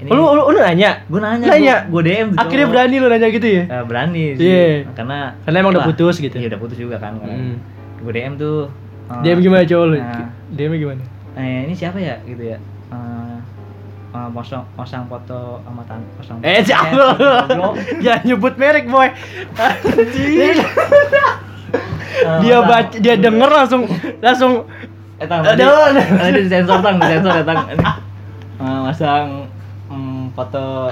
[0.02, 1.76] ini oh, lu, lu, lu nanya gue nanya Nanya?
[1.86, 2.74] gue DM tuh akhirnya cowok.
[2.74, 4.66] berani lu nanya gitu ya Eh, berani sih Iya.
[4.92, 6.36] karena Karena emang udah putus gitu.
[6.36, 7.56] iya udah putus juga kan Hmm.
[8.00, 8.66] gue DM tuh
[9.12, 11.04] eh, dia gimana cowok lu nah, dia gimana?
[11.34, 12.16] Eh, ini siapa ya?
[12.22, 12.58] Gitu ya.
[12.90, 13.36] Eh,
[14.12, 16.92] eh, pasang pasang foto sama tan pasang eh jangan
[18.04, 19.10] jangan nyebut merek boy.
[19.56, 20.58] Anjing.
[22.12, 23.82] Eh, dia pasang- baca dia denger langsung
[24.20, 24.54] langsung
[25.16, 25.94] Eh, tang, Aduh.
[25.94, 27.62] tadi, tadi disensor tang, disensor ya tang.
[27.70, 27.86] Ini,
[28.58, 29.46] eh, masang
[29.88, 30.90] mm, foto.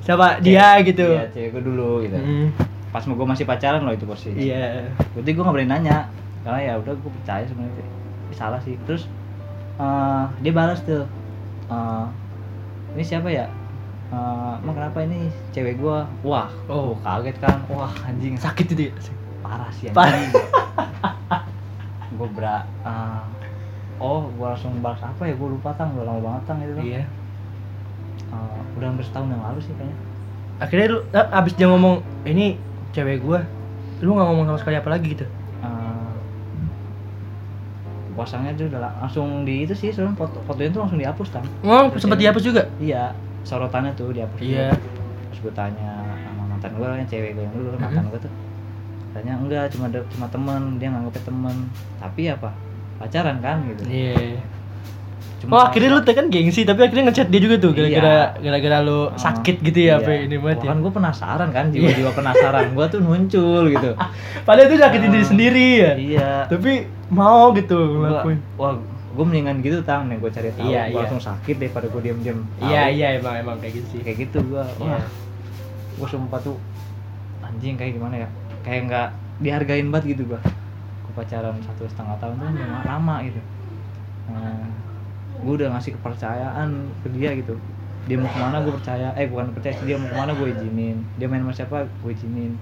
[0.00, 0.38] Siapa?
[0.38, 1.02] Dia gitu.
[1.04, 2.14] Iya, cewek gue dulu gitu.
[2.14, 2.54] Hmm,
[2.88, 4.30] Pas mau gue masih pacaran loh itu posisi.
[4.48, 4.88] iya.
[5.12, 6.06] Berarti gue gak berani nanya.
[6.44, 7.86] Karena ya udah gue percaya sebenarnya.
[8.28, 8.76] Ini salah sih.
[8.84, 9.08] Terus
[9.76, 11.04] eh, dia balas tuh.
[11.66, 12.06] eh,
[12.94, 13.48] ini siapa ya?
[14.08, 15.96] Eh, emang kenapa ini cewek gue?
[16.22, 16.94] Wah, Oh.
[17.00, 17.58] kaget kan.
[17.66, 18.92] Wah anjing sakit itu
[19.40, 20.14] parah sih Parah.
[20.14, 20.32] anjing.
[22.14, 23.22] gue bra eh,
[23.98, 27.02] oh gue langsung balas apa ya gue lupa tang udah lama banget tang itu iya
[28.24, 29.96] Eh, udah hampir setahun yang lalu sih kayaknya
[30.56, 32.54] akhirnya lu abis dia ngomong ini
[32.90, 33.42] cewek gua
[34.00, 35.26] lu nggak ngomong sama sekali apa lagi gitu
[38.14, 41.46] pasangnya tuh udah la- langsung di itu sih soalnya foto fotonya tuh langsung dihapus tang
[41.60, 42.62] ngomong Terus sempat dihapus juga?
[42.78, 43.04] Iya
[43.42, 44.38] sorotannya tuh dihapus.
[44.40, 44.72] Iya.
[45.26, 45.90] terus gue tanya
[46.22, 47.80] sama mantan gue yang cewek gue yang dulu Mhm.
[47.80, 48.32] mantan gue tuh.
[49.10, 51.56] Tanya enggak cuma cuma temen dia nganggapnya temen.
[51.98, 52.50] Tapi apa?
[52.96, 53.82] Pacaran kan gitu.
[53.84, 54.38] Iya
[55.44, 58.40] Cuma oh akhirnya lu teh kan gengsi tapi akhirnya ngechat dia juga tuh gara-gara Iya.
[58.40, 60.24] gara-gara lu Ah, sakit gitu ya apa iya.
[60.24, 60.70] ini banget Wah, ya?
[60.70, 63.90] kan gue penasaran kan jiwa-jiwa penasaran gue tuh muncul gitu.
[64.46, 65.12] Padahal itu sakitin Ah.
[65.12, 65.92] diri sendiri ya.
[65.94, 66.30] iya.
[66.46, 66.72] Tapi
[67.08, 68.38] mau gitu Gua- ngelakuin.
[68.54, 68.72] wah
[69.14, 70.66] gue mendingan gitu tang nih gue cari tahu.
[70.66, 70.98] Iya, gue iya.
[71.00, 72.66] langsung sakit daripada gue diem-diem tahu.
[72.66, 74.00] iya iya emang emang kayak gitu sih.
[74.00, 74.96] Kayak gitu gue Iya.
[74.96, 75.04] wah.
[75.94, 76.56] Gue sumpah tuh
[77.40, 78.28] anjing kayak gimana ya?
[78.60, 80.40] Kayak nggak dihargain banget gitu gue
[81.04, 83.40] gue pacaran satu setengah tahun tuh lama, lama gitu.
[84.24, 84.66] Nah,
[85.36, 86.68] gue udah ngasih kepercayaan
[87.00, 87.54] ke dia gitu.
[88.04, 89.10] Dia mau ke mana gue percaya.
[89.14, 91.02] Eh bukan percaya dia mau ke mana gue izinin.
[91.14, 92.54] Dia main sama siapa gue izinin.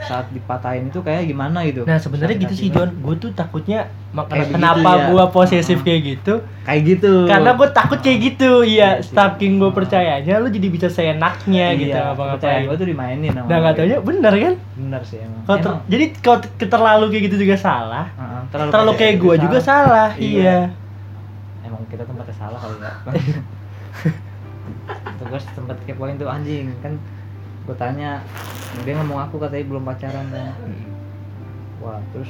[0.00, 1.82] Saat dipatahin itu kayak gimana gitu?
[1.82, 5.04] Nah sebenarnya gitu sih John gue tuh takutnya makanya kenapa ya.
[5.10, 6.34] gua posesif kayak gitu?
[6.62, 7.12] Kayak gitu.
[7.26, 8.98] Karena gue takut kayak gitu iya.
[8.98, 9.12] Sih.
[9.12, 9.76] saking gue Hmm.
[9.76, 12.64] percayanya lu jadi bisa seenaknya gitu iya, apa kepercayaan ngapain.
[12.64, 14.54] gue tuh dimainin sama nah nggak taunya bener kan?
[14.78, 18.06] Bener sih emang, ter- Emang, jadi kalau te- terlalu kayak gitu juga salah.
[18.14, 20.22] Uh-uh, terlalu, percaya kayak gue juga salah Iya.
[20.24, 20.58] iya
[21.78, 22.92] emang kita tempatnya salah kali ya
[25.08, 26.68] itu gue sempet kepoin tuh anjing.
[26.78, 26.98] Kan
[27.64, 28.20] gue tanya
[28.82, 30.52] dia ngomong aku katanya belum pacaran kan.
[31.78, 32.28] Wah terus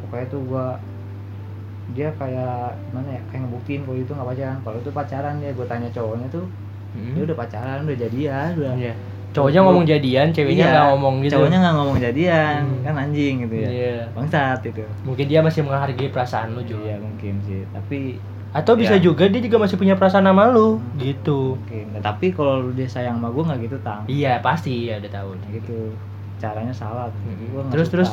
[0.00, 0.66] pokoknya tuh gue
[1.94, 4.56] dia kayak gimana ya kayak ngebuktiin kalau itu nggak pacaran.
[4.62, 6.46] Kalau itu pacaran dia gue tanya cowoknya tuh
[6.96, 8.48] dia udah pacaran udah jadian.
[8.56, 8.94] Udah Iya.
[9.36, 11.32] cowoknya ngomong jadian ceweknya Iya, nggak ngomong gitu.
[11.36, 12.80] Cowoknya nggak ngomong jadian Hmm.
[12.82, 13.68] kan anjing gitu ya.
[13.68, 13.96] Iya.
[14.16, 14.80] bangsat itu.
[15.04, 17.68] Mungkin dia masih menghargai perasaan lu juga iya mungkin sih.
[17.68, 18.16] Tapi
[18.56, 19.04] atau bisa Iya.
[19.04, 23.16] juga dia juga masih punya perasaan sama lu gitu mungkin Nah, tapi kalau dia sayang
[23.16, 25.76] sama gue nggak gitu tang iya pasti ya udah tahu Nah, gitu
[26.36, 27.08] caranya salah.
[27.18, 27.48] Mm-mm.
[27.50, 27.94] Gua Terus, suka.
[27.94, 28.10] terus?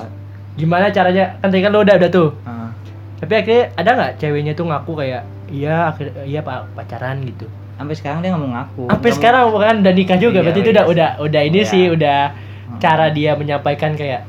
[0.54, 2.70] gimana caranya kan tadi kan lu udah udah tuh Ah,
[3.18, 7.96] tapi akhirnya ada nggak ceweknya tuh ngaku kayak iya akhir iya pa- pacaran gitu sampai
[7.96, 10.84] sekarang dia mau ngaku sampai sekarang kan udah nikah juga Iya, berarti itu iya udah
[10.84, 10.94] sih.
[10.94, 11.66] udah udah ini Iya.
[11.66, 12.20] sih udah
[12.64, 12.80] Hmm.
[12.80, 14.22] cara dia menyampaikan kayak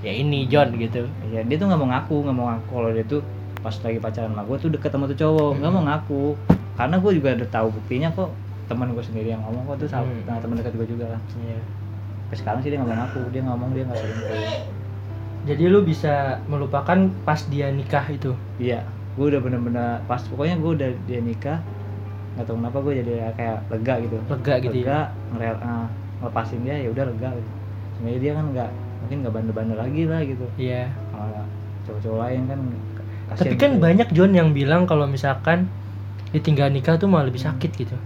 [0.00, 3.04] ya ini John gitu Iya, dia tuh nggak mau ngaku, nggak mau ngaku kalau dia
[3.04, 3.20] tuh
[3.64, 5.78] pas lagi pacaran sama gue tuh deket sama tuh cowok, nggak Hmm.
[5.80, 6.24] mau ngaku.
[6.74, 8.28] Karena gue juga udah tahu buktinya kok
[8.64, 10.22] teman gue sendiri yang ngomong kok tuh sama Hmm.
[10.24, 11.20] nah, teman dekat gue juga lah.
[11.34, 11.58] Iya.
[12.24, 14.42] Sampai sekarang sih dia nggak mau ngaku, dia ngomong dia nggak selingkuh.
[15.44, 18.80] jadi lu bisa melupakan pas dia nikah itu Iya,
[19.14, 21.60] gue udah bener-bener pas pokoknya gue udah dia nikah,
[22.34, 24.16] nggak tahu kenapa gue jadi kayak lega gitu.
[24.24, 25.00] lega gitu lega, ya
[25.30, 25.86] ngerel, ah,
[26.18, 27.30] ngelepasin dia ya udah lega.
[27.30, 27.50] Gitu.
[27.94, 28.70] Sebenarnya dia kan nggak
[29.04, 30.46] mungkin nggak bandel-bandel lagi lah gitu.
[30.56, 31.44] iya Kalau
[31.84, 32.60] cowok-cowok lain kan
[33.26, 33.80] kasihan tapi kan gitu.
[33.80, 35.66] banyak John yang bilang kalau misalkan
[36.30, 37.54] ditinggal nikah tuh malah lebih Hmm.
[37.54, 37.96] sakit gitu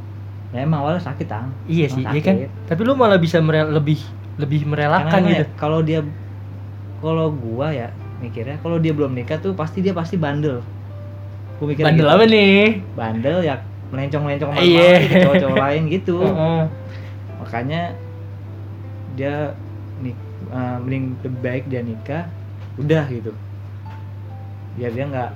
[0.48, 1.52] Ya emang awalnya sakit tang.
[1.66, 2.50] iya sih iya kan sakit.
[2.66, 4.00] tapi lu malah bisa merel lebih
[4.36, 6.00] lebih merelakan Karena gitu ya, kalau dia
[6.98, 7.88] kalau gua ya
[8.18, 10.64] mikirnya kalau dia belum nikah tuh pasti dia pasti bandel.
[11.56, 12.14] Gua mikir bandel gitu.
[12.14, 13.54] apa nih Bandel ya
[13.88, 14.90] melencong-melencong sama Iya.
[15.22, 16.16] cowok-cowok lain gitu.
[17.40, 17.82] Makanya
[19.14, 19.52] dia
[19.98, 20.16] nik
[20.48, 22.24] eh, mending lebih baik dia nikah
[22.76, 23.32] udah gitu.
[24.78, 25.30] Biar dia nggak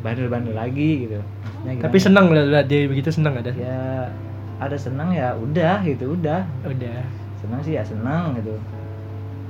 [0.00, 1.20] bandel-bandel lagi gitu.
[1.20, 2.06] Maksudnya tapi gimana?
[2.08, 4.08] seneng lah dia begitu seneng ada ya
[4.56, 6.98] ada senang ya udah gitu udah udah
[7.36, 8.56] senang sih ya senang gitu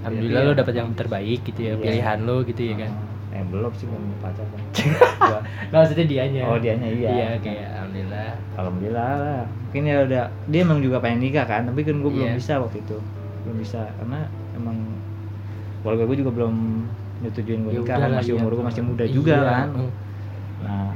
[0.01, 1.81] alhamdulillah Jadi ya- dapet yang terbaik gitu ya Iya.
[1.81, 2.93] pilihan lu gitu ya kan
[3.31, 4.61] Eh, eh belum sih belum pacar kan.
[5.22, 7.09] Nggak, maksudnya dianya oh dianya iya.
[7.09, 9.43] iya kayak alhamdulillah Alhamdulillah lah.
[9.64, 12.35] Mungkin ya udah dia emang juga pengen nikah kan, tapi kan gue belum Iya.
[12.35, 12.99] bisa waktu itu.
[13.41, 14.76] Belum bisa karena emang
[15.81, 16.55] keluarga gue juga belum
[17.20, 18.40] nyetujuin gue Ya nikah kan masih iya.
[18.40, 19.68] umur gue masih muda Iya, juga kan.
[20.60, 20.90] Nah,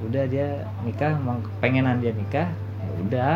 [0.00, 0.48] udah dia
[0.80, 3.32] nikah emang pengenan dia nikah, ya udah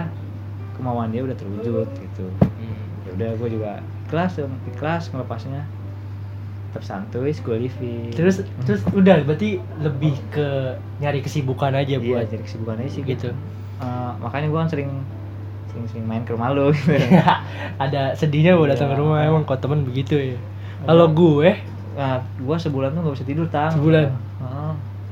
[0.74, 2.26] kemauan dia udah terwujud gitu.
[2.40, 2.76] Hmm.
[3.04, 3.70] Ya udah gue juga
[4.04, 5.64] ikhlas dong, ikhlas ngelepasnya.
[6.68, 8.10] Tetap santuy, gue living.
[8.10, 10.48] terus terus udah berarti lebih ke
[10.98, 13.30] nyari kesibukan aja iya, buat jadi kesibukan aja sih gitu
[13.74, 14.90] Eh, makanya gue kan sering
[15.68, 16.94] sering sering main ke rumah lo gitu.
[17.84, 19.02] ada sedihnya gue datang ke Iya.
[19.02, 20.38] rumah emang kok temen begitu ya
[20.82, 21.58] kalau gue
[21.94, 23.72] nah, gue sebulan tuh gak bisa tidur tang.
[23.72, 24.10] Sebulan?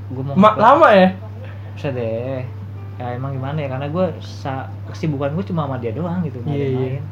[0.09, 1.09] gue mau mak lama ya?
[1.73, 2.45] Bisa deh.
[2.95, 3.69] Ya emang gimana ya?
[3.69, 4.05] Karena gue
[4.87, 6.89] kesibukan gue cuma sama dia doang gitu nggak Iya, yang iya.
[6.93, 7.05] lain.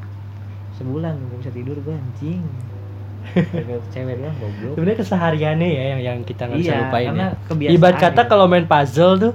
[0.73, 2.43] Sebulan gak bisa tidur gue anjing.
[3.91, 4.75] Cewek doang goblok.
[4.75, 7.31] Sebenarnya kesehariannya ya yang yang kita nggak bisa Iya, lupain karena ya.
[7.47, 8.29] kebiasaan ibarat kata gitu.
[8.29, 9.33] kalau main puzzle tuh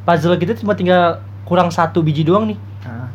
[0.00, 1.02] puzzle kita cuma tinggal
[1.42, 2.58] kurang satu biji doang nih.
[2.80, 3.10] Ah,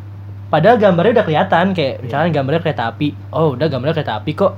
[0.49, 2.01] padahal gambarnya udah kelihatan kayak Iya.
[2.01, 3.07] misalnya gambarnya kereta api.
[3.29, 4.53] Oh udah gambarnya kereta api kok.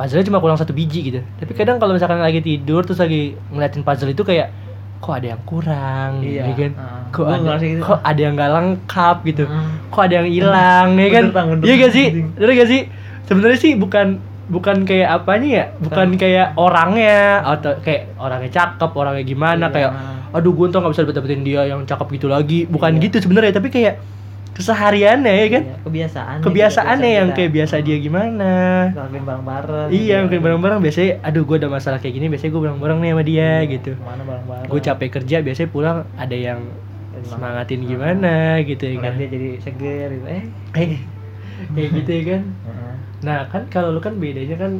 [0.00, 1.20] Puzzle cuma kurang satu biji gitu.
[1.36, 4.48] Tapi kadang kalau misalkan lagi tidur terus lagi ngeliatin puzzle itu kayak
[4.96, 6.72] kok ada yang kurang Iya, ya kan?
[6.72, 7.02] heeh.
[7.10, 7.80] kok ada gitu.
[7.82, 9.44] kok ada yang nggak lengkap gitu.
[9.44, 9.68] Hmm.
[9.88, 11.24] kok ada yang hilang ya kan?
[11.60, 12.06] Iya gak sih?
[12.32, 12.80] Bener gak sih?
[13.24, 14.06] Sebenarnya sih bukan
[14.46, 15.64] bukan kayak apanya ya?
[15.78, 19.72] Bukan kayak orangnya atau kayak orangnya cakep orangnya gimana Iya.
[19.72, 19.90] kayak
[20.30, 22.64] aduh gue tuh nggak bisa dapetin dia yang cakep gitu lagi.
[22.64, 23.02] Bukan Iya.
[23.04, 24.00] gitu sebenarnya tapi kayak
[24.50, 25.62] kesehariannya ya kan?
[25.82, 28.52] Kebiasaan kebiasaannya yang kayak biasa dia gimana?
[28.90, 30.22] Ngelakuin bareng-bareng iya gitu.
[30.22, 30.78] mungkin bareng-bareng.
[30.80, 33.92] Biasanya aduh gue ada masalah kayak gini biasanya gue bareng-bareng nih sama dia Iya, gitu.
[33.92, 34.68] ke mana bareng-bareng.
[34.68, 36.60] Gue capek kerja biasanya pulang ada yang
[37.20, 37.86] semangatin Ah.
[37.86, 39.12] gimana gitu ya kan?
[39.14, 40.26] dia jadi seger gitu.
[40.26, 40.42] Eh
[40.74, 40.90] eh
[41.68, 42.42] kayak gitu ya kan?
[43.20, 44.72] Nah kan kalau lu kan bedanya kan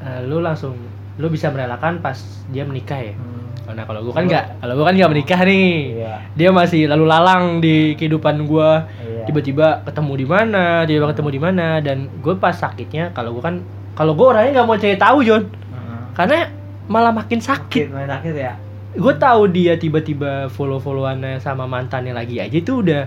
[0.00, 0.78] eh, lu langsung
[1.16, 2.14] lu bisa merelakan pas
[2.48, 3.14] dia menikah ya?
[3.14, 3.37] Hmm.
[3.68, 6.14] Nah kalau gue kan nggak kalau gue kan nggak menikah nih Iya.
[6.32, 9.24] dia masih lalu lalang di kehidupan gua Iya.
[9.24, 13.60] tiba-tiba ketemu di mana tiba-tiba ketemu di mana dan gue pas sakitnya kalau gue kan
[13.92, 16.00] kalau gue orangnya nggak mau cari tahu John Heeh.
[16.12, 16.38] karena
[16.86, 18.56] malah makin sakit main sakit ya.
[18.90, 23.04] gue tahu dia tiba-tiba follow followannya sama mantannya lagi aja itu udah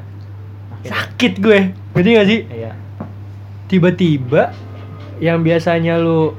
[0.81, 0.89] Sakit.
[0.89, 1.59] sakit gue
[1.91, 2.71] ngerti gak sih Iya.
[3.67, 4.51] tiba-tiba
[5.17, 6.33] yang biasanya lu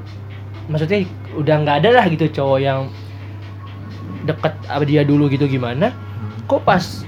[0.65, 1.03] maksudnya
[1.33, 2.79] udah nggak ada lah gitu cowok yang
[4.23, 4.53] deket
[4.83, 6.31] dia dulu gitu gimana Hmm.
[6.45, 7.03] kok pas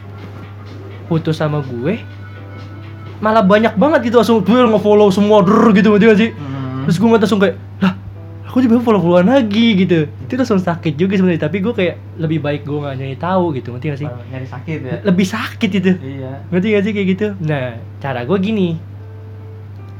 [1.06, 2.02] putus sama gue
[3.18, 6.84] malah banyak banget gitu langsung gue nge-follow semua der gitu gak sih Hmm.
[6.84, 7.94] terus gue langsung kayak lah
[8.46, 12.40] aku juga follow followan lagi gitu itu langsung sakit juga sebenarnya tapi gue kayak lebih
[12.40, 14.96] baik gue nggak nyari tahu gitu ngerti gak sih nyari sakit ya.
[15.02, 16.32] lebih sakit itu Iya.
[16.50, 17.66] ngerti gak sih kayak gitu nah
[17.98, 18.70] cara gue gini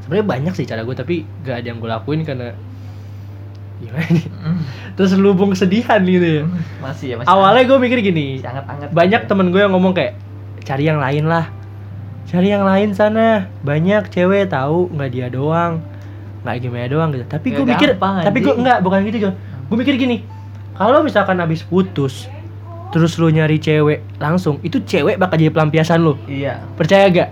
[0.00, 2.52] sebenarnya banyak sih cara gue tapi gak ada yang gue lakuin karena
[3.78, 4.24] gimana nih
[4.94, 6.42] terus lubung kesedihan gitu ya
[6.80, 7.28] Masih ya, masih.
[7.28, 8.88] awalnya gue mikir gini anget-anget.
[8.90, 9.28] banyak gitu.
[9.28, 10.16] temen gue yang ngomong kayak
[10.62, 11.46] cari yang lain lah
[12.24, 15.84] cari yang lain sana banyak cewek tahu nggak dia doang
[16.40, 19.34] nggak gimana doang gitu tapi Ya gue mikir gampang, tapi gue nggak bukan gitu John
[19.66, 20.16] gue mikir gini
[20.72, 22.26] kalau misalkan habis putus
[22.88, 26.62] terus lu nyari cewek langsung itu cewek bakal jadi pelampiasan lu Iya.
[26.72, 27.28] percaya gak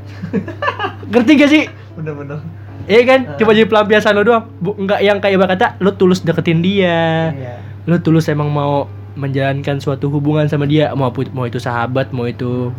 [1.10, 1.64] ngerti gak sih
[1.94, 2.42] Bener-bener.
[2.84, 3.36] Iya kan, Eh.
[3.40, 7.54] cuma jadi pelampiasan lo doang, Bu, nggak yang kayak kata lo tulus deketin dia, Iya.
[7.88, 10.90] lo tulus emang mau menjalankan suatu hubungan sama dia.
[10.92, 12.74] Mau mau itu sahabat mau itu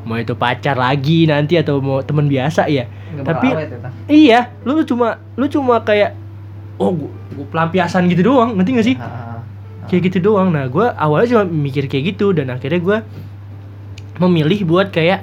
[0.00, 4.40] mau itu pacar lagi nanti atau mau teman biasa ya Nggak tapi awet ya, iya
[4.64, 6.16] lu cuma lu cuma kayak
[6.80, 8.56] oh gua, gua pelampiasan gitu doang.
[8.56, 8.96] Ngerti gak sih?
[8.96, 9.40] Ah, ah.
[9.92, 10.48] kayak gitu doang.
[10.48, 12.98] Nah gue awalnya cuma mikir kayak gitu dan akhirnya gue
[14.20, 15.20] memilih buat kayak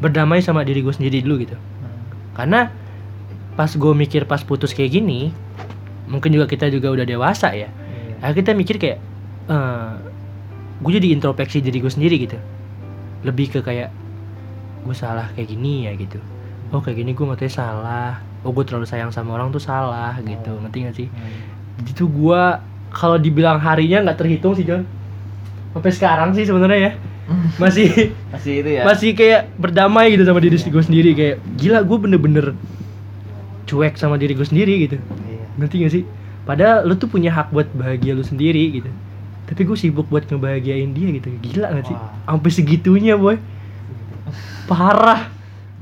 [0.00, 1.56] berdamai sama diri gue sendiri dulu gitu.
[1.56, 2.00] Hmm.
[2.36, 2.60] karena
[3.60, 5.36] pas gue mikir pas putus kayak gini
[6.08, 7.68] mungkin juga kita juga udah dewasa ya.
[7.68, 8.16] Iya.
[8.24, 8.98] akhirnya kita mikir kayak
[9.52, 9.92] eh
[10.80, 12.40] gue jadi introspeksi diri gue sendiri gitu.
[13.20, 13.92] Lebih ke kayak
[14.88, 16.16] gue salah kayak gini ya gitu.
[16.72, 18.16] Oh kayak gini gue ngerti salah.
[18.40, 20.56] Oh gue terlalu sayang sama orang tuh salah gitu.
[20.56, 20.64] Oh.
[20.64, 21.08] ngerti gak sih?
[21.12, 21.84] Hmm.
[21.84, 24.88] itu gua kalau dibilang harinya nggak terhitung sih John.
[25.76, 26.92] Sampai sekarang sih sebenarnya ya.
[27.62, 28.82] Masih Masih itu ya.
[28.88, 31.10] masih kayak berdamai gitu sama diri gue sendiri.
[31.12, 32.46] Kayak gila gue bener-bener
[33.70, 35.46] cuek sama diri gue sendiri gitu Iya.
[35.56, 36.02] ngerti gak sih
[36.42, 38.90] padahal lu tuh punya hak buat bahagia lu sendiri gitu
[39.46, 42.10] tapi gue sibuk buat ngebahagiain dia gitu gila gak sih Wah.
[42.28, 43.38] sampai segitunya boy
[44.66, 45.30] parah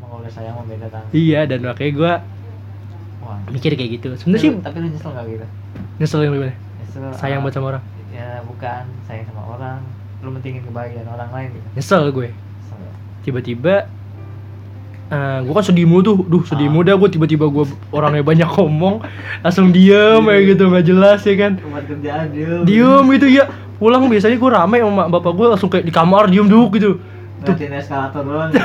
[0.00, 1.04] udah sayang mau beda kan.
[1.10, 2.12] iya dan makanya gue
[3.48, 5.46] mikir kayak gitu sebenarnya sih Tapi lu nyesel gak gitu?
[5.96, 7.02] nyesel yang gimana Nyesel.
[7.14, 9.78] sayang ah, buat sama orang Ya bukan sayang sama orang.
[10.18, 11.68] Lu mentingin kebahagiaan orang lain gitu.
[11.72, 12.34] nyesel gue ya?
[13.20, 13.74] tiba-tiba
[15.08, 16.74] eh gue kan sedih mulu tuh, duh sedih Ah.
[16.76, 19.00] muda gue tiba-tiba gue orangnya banyak ngomong
[19.40, 21.52] langsung diem kayak gitu nggak jelas ya kan?
[21.56, 22.60] Kerjaan dia.
[22.68, 23.48] diem gitu ya
[23.80, 26.90] pulang biasanya gue rame sama bapak gue langsung kayak di kamar diem duduk gitu.
[27.40, 27.54] Tuh.
[27.56, 28.50] Eskalator doang.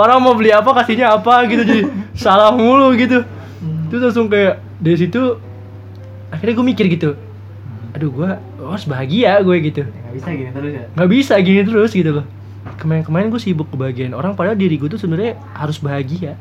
[0.00, 1.82] orang mau beli apa kasihnya apa gitu jadi
[2.16, 3.22] salah mulu gitu.
[3.62, 3.86] Hmm.
[3.92, 5.38] terus langsung kayak dari situ
[6.34, 7.14] akhirnya gue mikir gitu.
[7.94, 8.30] Aduh gue
[8.70, 9.82] harus bahagia gue gitu.
[9.84, 10.84] Ya, nggak bisa gini terus ya.
[10.94, 12.26] nggak bisa gini terus gitu loh.
[12.80, 16.38] Kemarin-kemarin gue sibuk kebahagiaan orang padahal diri gue tuh sebenarnya harus bahagia.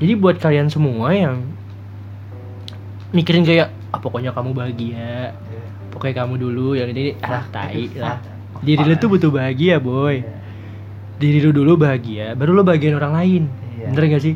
[0.00, 1.44] Jadi buat kalian semua yang
[3.12, 5.36] mikirin kayak ah, pokoknya kamu bahagia.
[5.90, 8.16] Pokoknya kamu dulu yang ini ah tai lah.
[8.64, 10.20] Diri lu tuh butuh bahagia boy.
[10.20, 10.38] Iya.
[11.20, 13.42] diri lu dulu bahagia baru lu bahagiain orang lain.
[13.76, 13.92] Iya.
[13.92, 14.34] bener gak sih.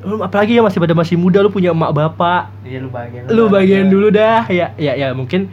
[0.00, 2.48] Lu apalagi ya masih pada masih muda lu punya emak bapak.
[2.64, 3.22] Iya lu bahagian.
[3.28, 4.48] lu bahagiain dulu dah.
[4.48, 5.52] Ya ya ya mungkin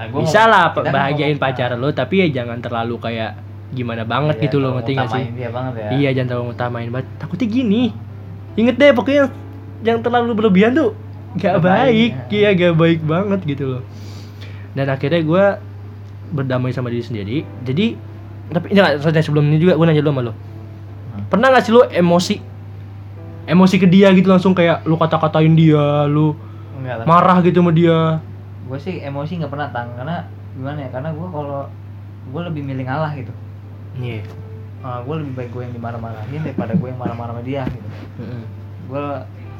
[0.00, 3.36] Nah, bisa lah bahagiain pacar lu tapi ya jangan terlalu kayak
[3.76, 5.12] gimana banget Iya, gitu loh kalau ngerti gak sih?
[5.20, 5.88] ngutamain dia banget ya.
[5.92, 7.06] iya jangan terlalu utamain banget.
[7.20, 7.82] Takutnya gini
[8.56, 9.24] inget deh pokoknya
[9.84, 10.96] yang terlalu berlebihan tuh
[11.36, 13.82] gak Gak baik baik, iya gak baik banget gitu loh.
[14.72, 15.44] Dan akhirnya gue
[16.32, 17.36] berdamai sama diri sendiri.
[17.62, 17.86] Jadi
[18.50, 20.32] tapi enggak soalnya sebelum ini juga gue nanya dulu sama lo
[21.30, 22.34] pernah gak sih lo emosi
[23.44, 26.36] emosi ke dia gitu langsung kayak lu kata-katain dia lu
[26.80, 28.18] Enggak marah gitu sama dia.
[28.64, 29.92] Gue sih emosi nggak pernah tang.
[29.94, 30.24] Karena
[30.56, 31.68] gimana ya karena gue kalau
[32.26, 33.32] gue lebih milih ngalah gitu.
[33.96, 34.24] Iya.
[35.04, 37.88] Gue lebih baik gue yang dimarah-marahin daripada gue yang marah-marah sama dia gitu.
[38.88, 39.04] Gue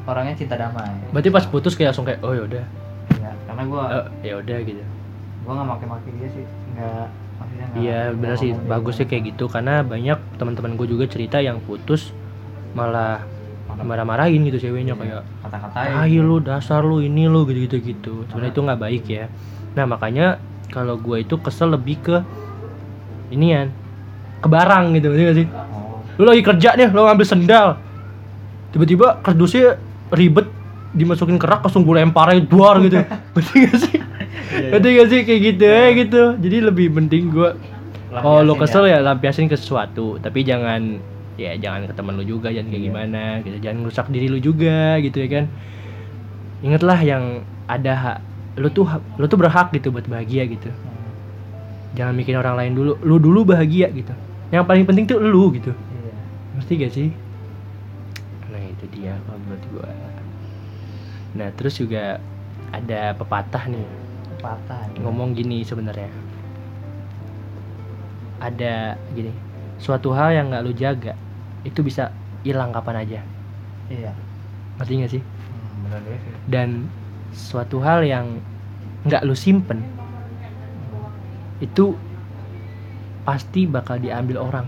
[0.01, 0.89] orangnya cinta damai.
[1.13, 2.65] Berarti pas putus kayak langsung kayak oh yaudah
[3.21, 4.81] ya karena gue Eh, ya udah gitu.
[5.41, 6.45] gue nggak maki-maki dia sih.
[6.73, 7.05] Nggak
[7.37, 8.51] maksudnya nggak Iya benar sih.
[8.65, 12.09] bagusnya kayak gitu karena banyak teman-teman gue juga cerita yang putus
[12.73, 13.21] malah
[13.79, 15.93] marah-marahin gitu ceweknya Iya, kayak kata-katain.
[15.95, 17.79] Ah lu dasar lu ini lu gitu gitu.
[17.79, 19.25] Gitu sebenarnya itu nggak baik ya.
[19.77, 20.37] Nah makanya
[20.71, 22.15] kalau gue itu kesel lebih ke
[23.31, 23.71] inian
[24.41, 25.47] ke barang gitu ngerti nggak sih?
[25.51, 26.01] Oh.
[26.19, 27.67] Lu lagi kerja nih lu ngambil sendal.
[28.71, 29.75] Tiba-tiba kardusnya
[30.11, 30.47] ribet
[30.91, 32.99] dimasukin kerak langsung gue lemparin duar gitu.
[33.35, 33.97] Ngerti gak sih?
[34.51, 35.19] Iya, ngerti gak sih?
[35.23, 36.23] Kayak gitu ya gitu.
[36.39, 37.49] Jadi lebih penting gue
[38.11, 40.19] kalau lu Lampiasin kesel ya lampiasin ke sesuatu.
[40.19, 40.99] Tapi jangan
[41.41, 42.89] ya jangan ke teman lu juga jangan kayak Iya.
[42.93, 43.57] gimana gitu.
[43.57, 45.45] Jangan rusak diri lu juga gitu ya kan.
[46.61, 47.23] Ingatlah yang
[47.65, 48.17] ada hak
[48.61, 48.85] lu tuh
[49.17, 50.69] lu tuh berhak gitu buat bahagia gitu.
[50.69, 51.11] Hmm,
[51.97, 54.13] jangan mikirin orang lain dulu lu dulu bahagia gitu.
[54.53, 55.73] Yang paling penting tuh lu gitu.
[55.73, 56.13] Iya.
[56.59, 57.09] Ngerti gak sih?
[58.53, 59.89] Nah itu dia kalau menurut gua.
[61.33, 62.21] Nah terus juga
[62.69, 63.87] ada pepatah nih.
[64.37, 66.11] Patah ngomong gini sebenarnya.
[68.41, 69.31] Ada gini
[69.81, 71.13] suatu hal yang nggak lu jaga
[71.67, 72.09] itu bisa
[72.41, 73.19] hilang kapan aja.
[73.91, 74.11] Iya.
[74.79, 75.21] Ngerti gak sih?
[75.21, 76.33] Hmm, benar sih.
[76.49, 76.69] Dan
[77.31, 78.41] suatu hal yang
[79.01, 81.97] nggak lu simpen Hmm, itu
[83.25, 84.67] pasti bakal diambil orang.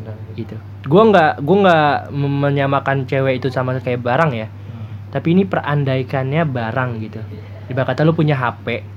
[0.00, 0.56] Benar gitu.
[0.86, 4.48] Gua nggak gua nggak menyamakan cewek itu sama kayak barang ya.
[4.48, 7.20] Hmm, tapi ini perandaikannya barang gitu.
[7.68, 8.96] Ibarat kata lu punya HP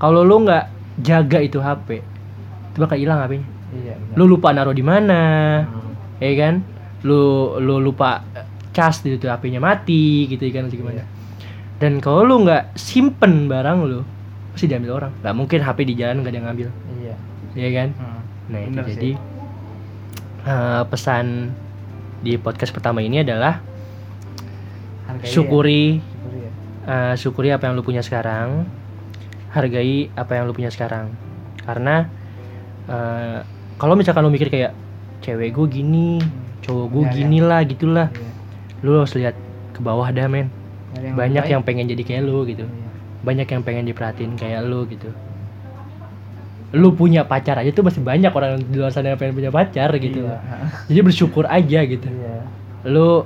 [0.00, 0.64] kalau lu nggak
[1.04, 2.00] jaga itu HP
[2.72, 4.14] itu bakal hilang HP-nya iya benar.
[4.14, 5.22] Lu lupa naruh di mana
[5.62, 6.54] Hmm, ya kan?
[7.02, 7.20] Lu
[7.56, 11.06] lu lupa eh, cas di itu HP-nya mati gitu kan gimana Iya.
[11.78, 14.00] dan kalau lu nggak simpen barang lu
[14.52, 15.12] pasti diambil orang.
[15.18, 16.68] Nggak mungkin HP di jalan nggak ada yang ngambil.
[16.98, 17.14] Iya.
[17.52, 17.88] Ya kan?
[17.94, 18.90] Hmm, nah itu sih.
[18.90, 19.10] jadi
[20.42, 21.26] eh, pesan
[22.20, 23.58] di podcast pertama ini adalah
[25.06, 25.98] Hargai syukuri ya.
[25.98, 26.50] Syukuri ya.
[26.86, 28.68] eh, syukuri apa yang lu punya sekarang.
[29.50, 31.10] Hargai apa yang lu punya sekarang.
[31.60, 32.06] Karena
[33.80, 34.76] kalau misalkan lu mikir kayak
[35.20, 36.20] cewek gue gini
[36.60, 38.28] cowok gue Nyari gini lah gitulah Iya.
[38.80, 39.34] lu harus lihat
[39.72, 40.52] ke bawah dah men
[40.92, 42.62] Nyari banyak yang pengen jadi kayak lu gitu.
[42.62, 42.88] Iya.
[43.20, 45.08] banyak yang pengen diperhatiin kayak lu gitu
[46.70, 49.90] lu punya pacar aja tuh masih banyak orang di luar sana yang pengen punya pacar
[49.92, 50.38] gitu Iya.
[50.86, 52.36] jadi bersyukur aja gitu Iya.
[52.86, 53.24] lu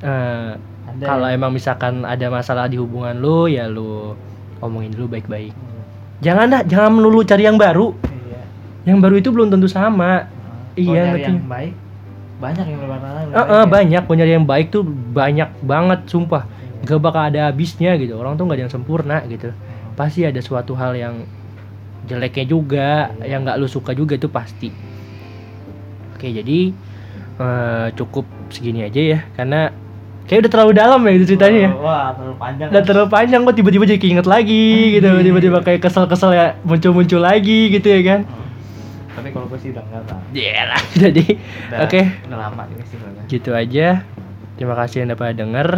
[0.00, 4.14] Ada kalau yang- emang misalkan ada masalah di hubungan lu ya lu
[4.58, 5.80] omongin dulu baik-baik Iya.
[6.22, 8.09] jangan dah jangan melulu cari yang baru Iya.
[8.88, 10.28] Yang baru itu belum tentu sama.
[10.78, 11.28] Iya, ngerti.
[11.28, 11.74] yang baik
[12.40, 14.02] banyak yang luar sana Eh, eh, banyak.
[14.08, 16.44] Mau nyari yang baik tuh banyak banget sumpah.
[16.80, 16.96] Iya.
[16.96, 18.16] gak bakal ada habisnya gitu.
[18.16, 19.52] Orang tuh gak ada yang sempurna gitu.
[19.92, 21.28] Pasti ada suatu hal yang
[22.08, 24.72] jeleknya juga yang nggak lu suka juga itu pasti.
[26.16, 26.72] Oke jadi
[27.36, 29.18] eh, cukup segini aja ya.
[29.36, 29.68] Karena
[30.24, 31.70] kayak udah terlalu dalam ya itu ceritanya ya.
[31.76, 32.68] Wah, terlalu panjang.
[32.72, 35.10] udah terlalu panjang kok tiba-tiba jadi keinget lagi gitu.
[35.20, 38.20] Tiba-tiba kayak kesel-kesel ya muncul-muncul lagi gitu ya kan.
[38.24, 38.39] Hmm.
[39.10, 40.20] Tapi kalau gue sih udah enggak lah.
[40.30, 41.24] Iya lah jadi
[41.78, 42.00] oke.
[42.26, 43.22] Udah lama juga sih gue.
[43.28, 43.86] gitu aja.
[44.54, 45.68] Terima kasih yang dapat denger.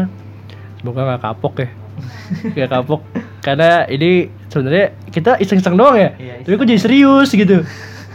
[0.78, 1.68] Semoga nggak kapok ya.
[2.54, 3.00] Nggak kapok.
[3.38, 4.10] Karena ini
[4.46, 6.10] sebenarnya kita iseng-iseng doang ya.
[6.14, 7.62] Iya, tapi kok jadi serius gitu.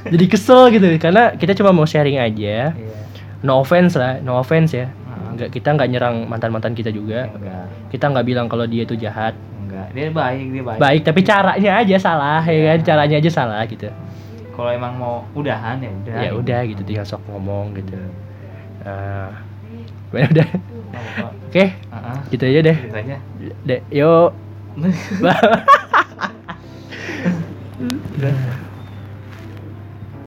[0.08, 0.88] Jadi kesel gitu.
[0.98, 2.72] Karena kita cuma mau sharing aja.
[2.72, 2.96] Iya.
[3.42, 4.20] no offense lah.
[4.20, 4.88] No offense ya.
[5.36, 7.28] Nggak kita nggak nyerang mantan mantan kita juga.
[7.30, 7.68] Enggak.
[7.88, 9.36] kita nggak bilang kalau dia itu jahat.
[9.60, 9.88] Enggak.
[9.92, 10.80] Dia baik, dia baik.
[10.80, 12.64] baik tapi caranya aja salah ya Iya.
[12.66, 13.88] kan caranya aja salah gitu
[14.58, 16.18] Kalau emang mau udahan ya udah.
[16.18, 17.94] ya udah gitu tinggal sok ngomong gitu
[20.18, 20.50] ya udah
[20.98, 21.30] Oh, oh.
[21.30, 22.18] oke Heeh.
[22.34, 23.18] gitu aja deh Gitu aja.
[23.64, 24.34] deh yuk.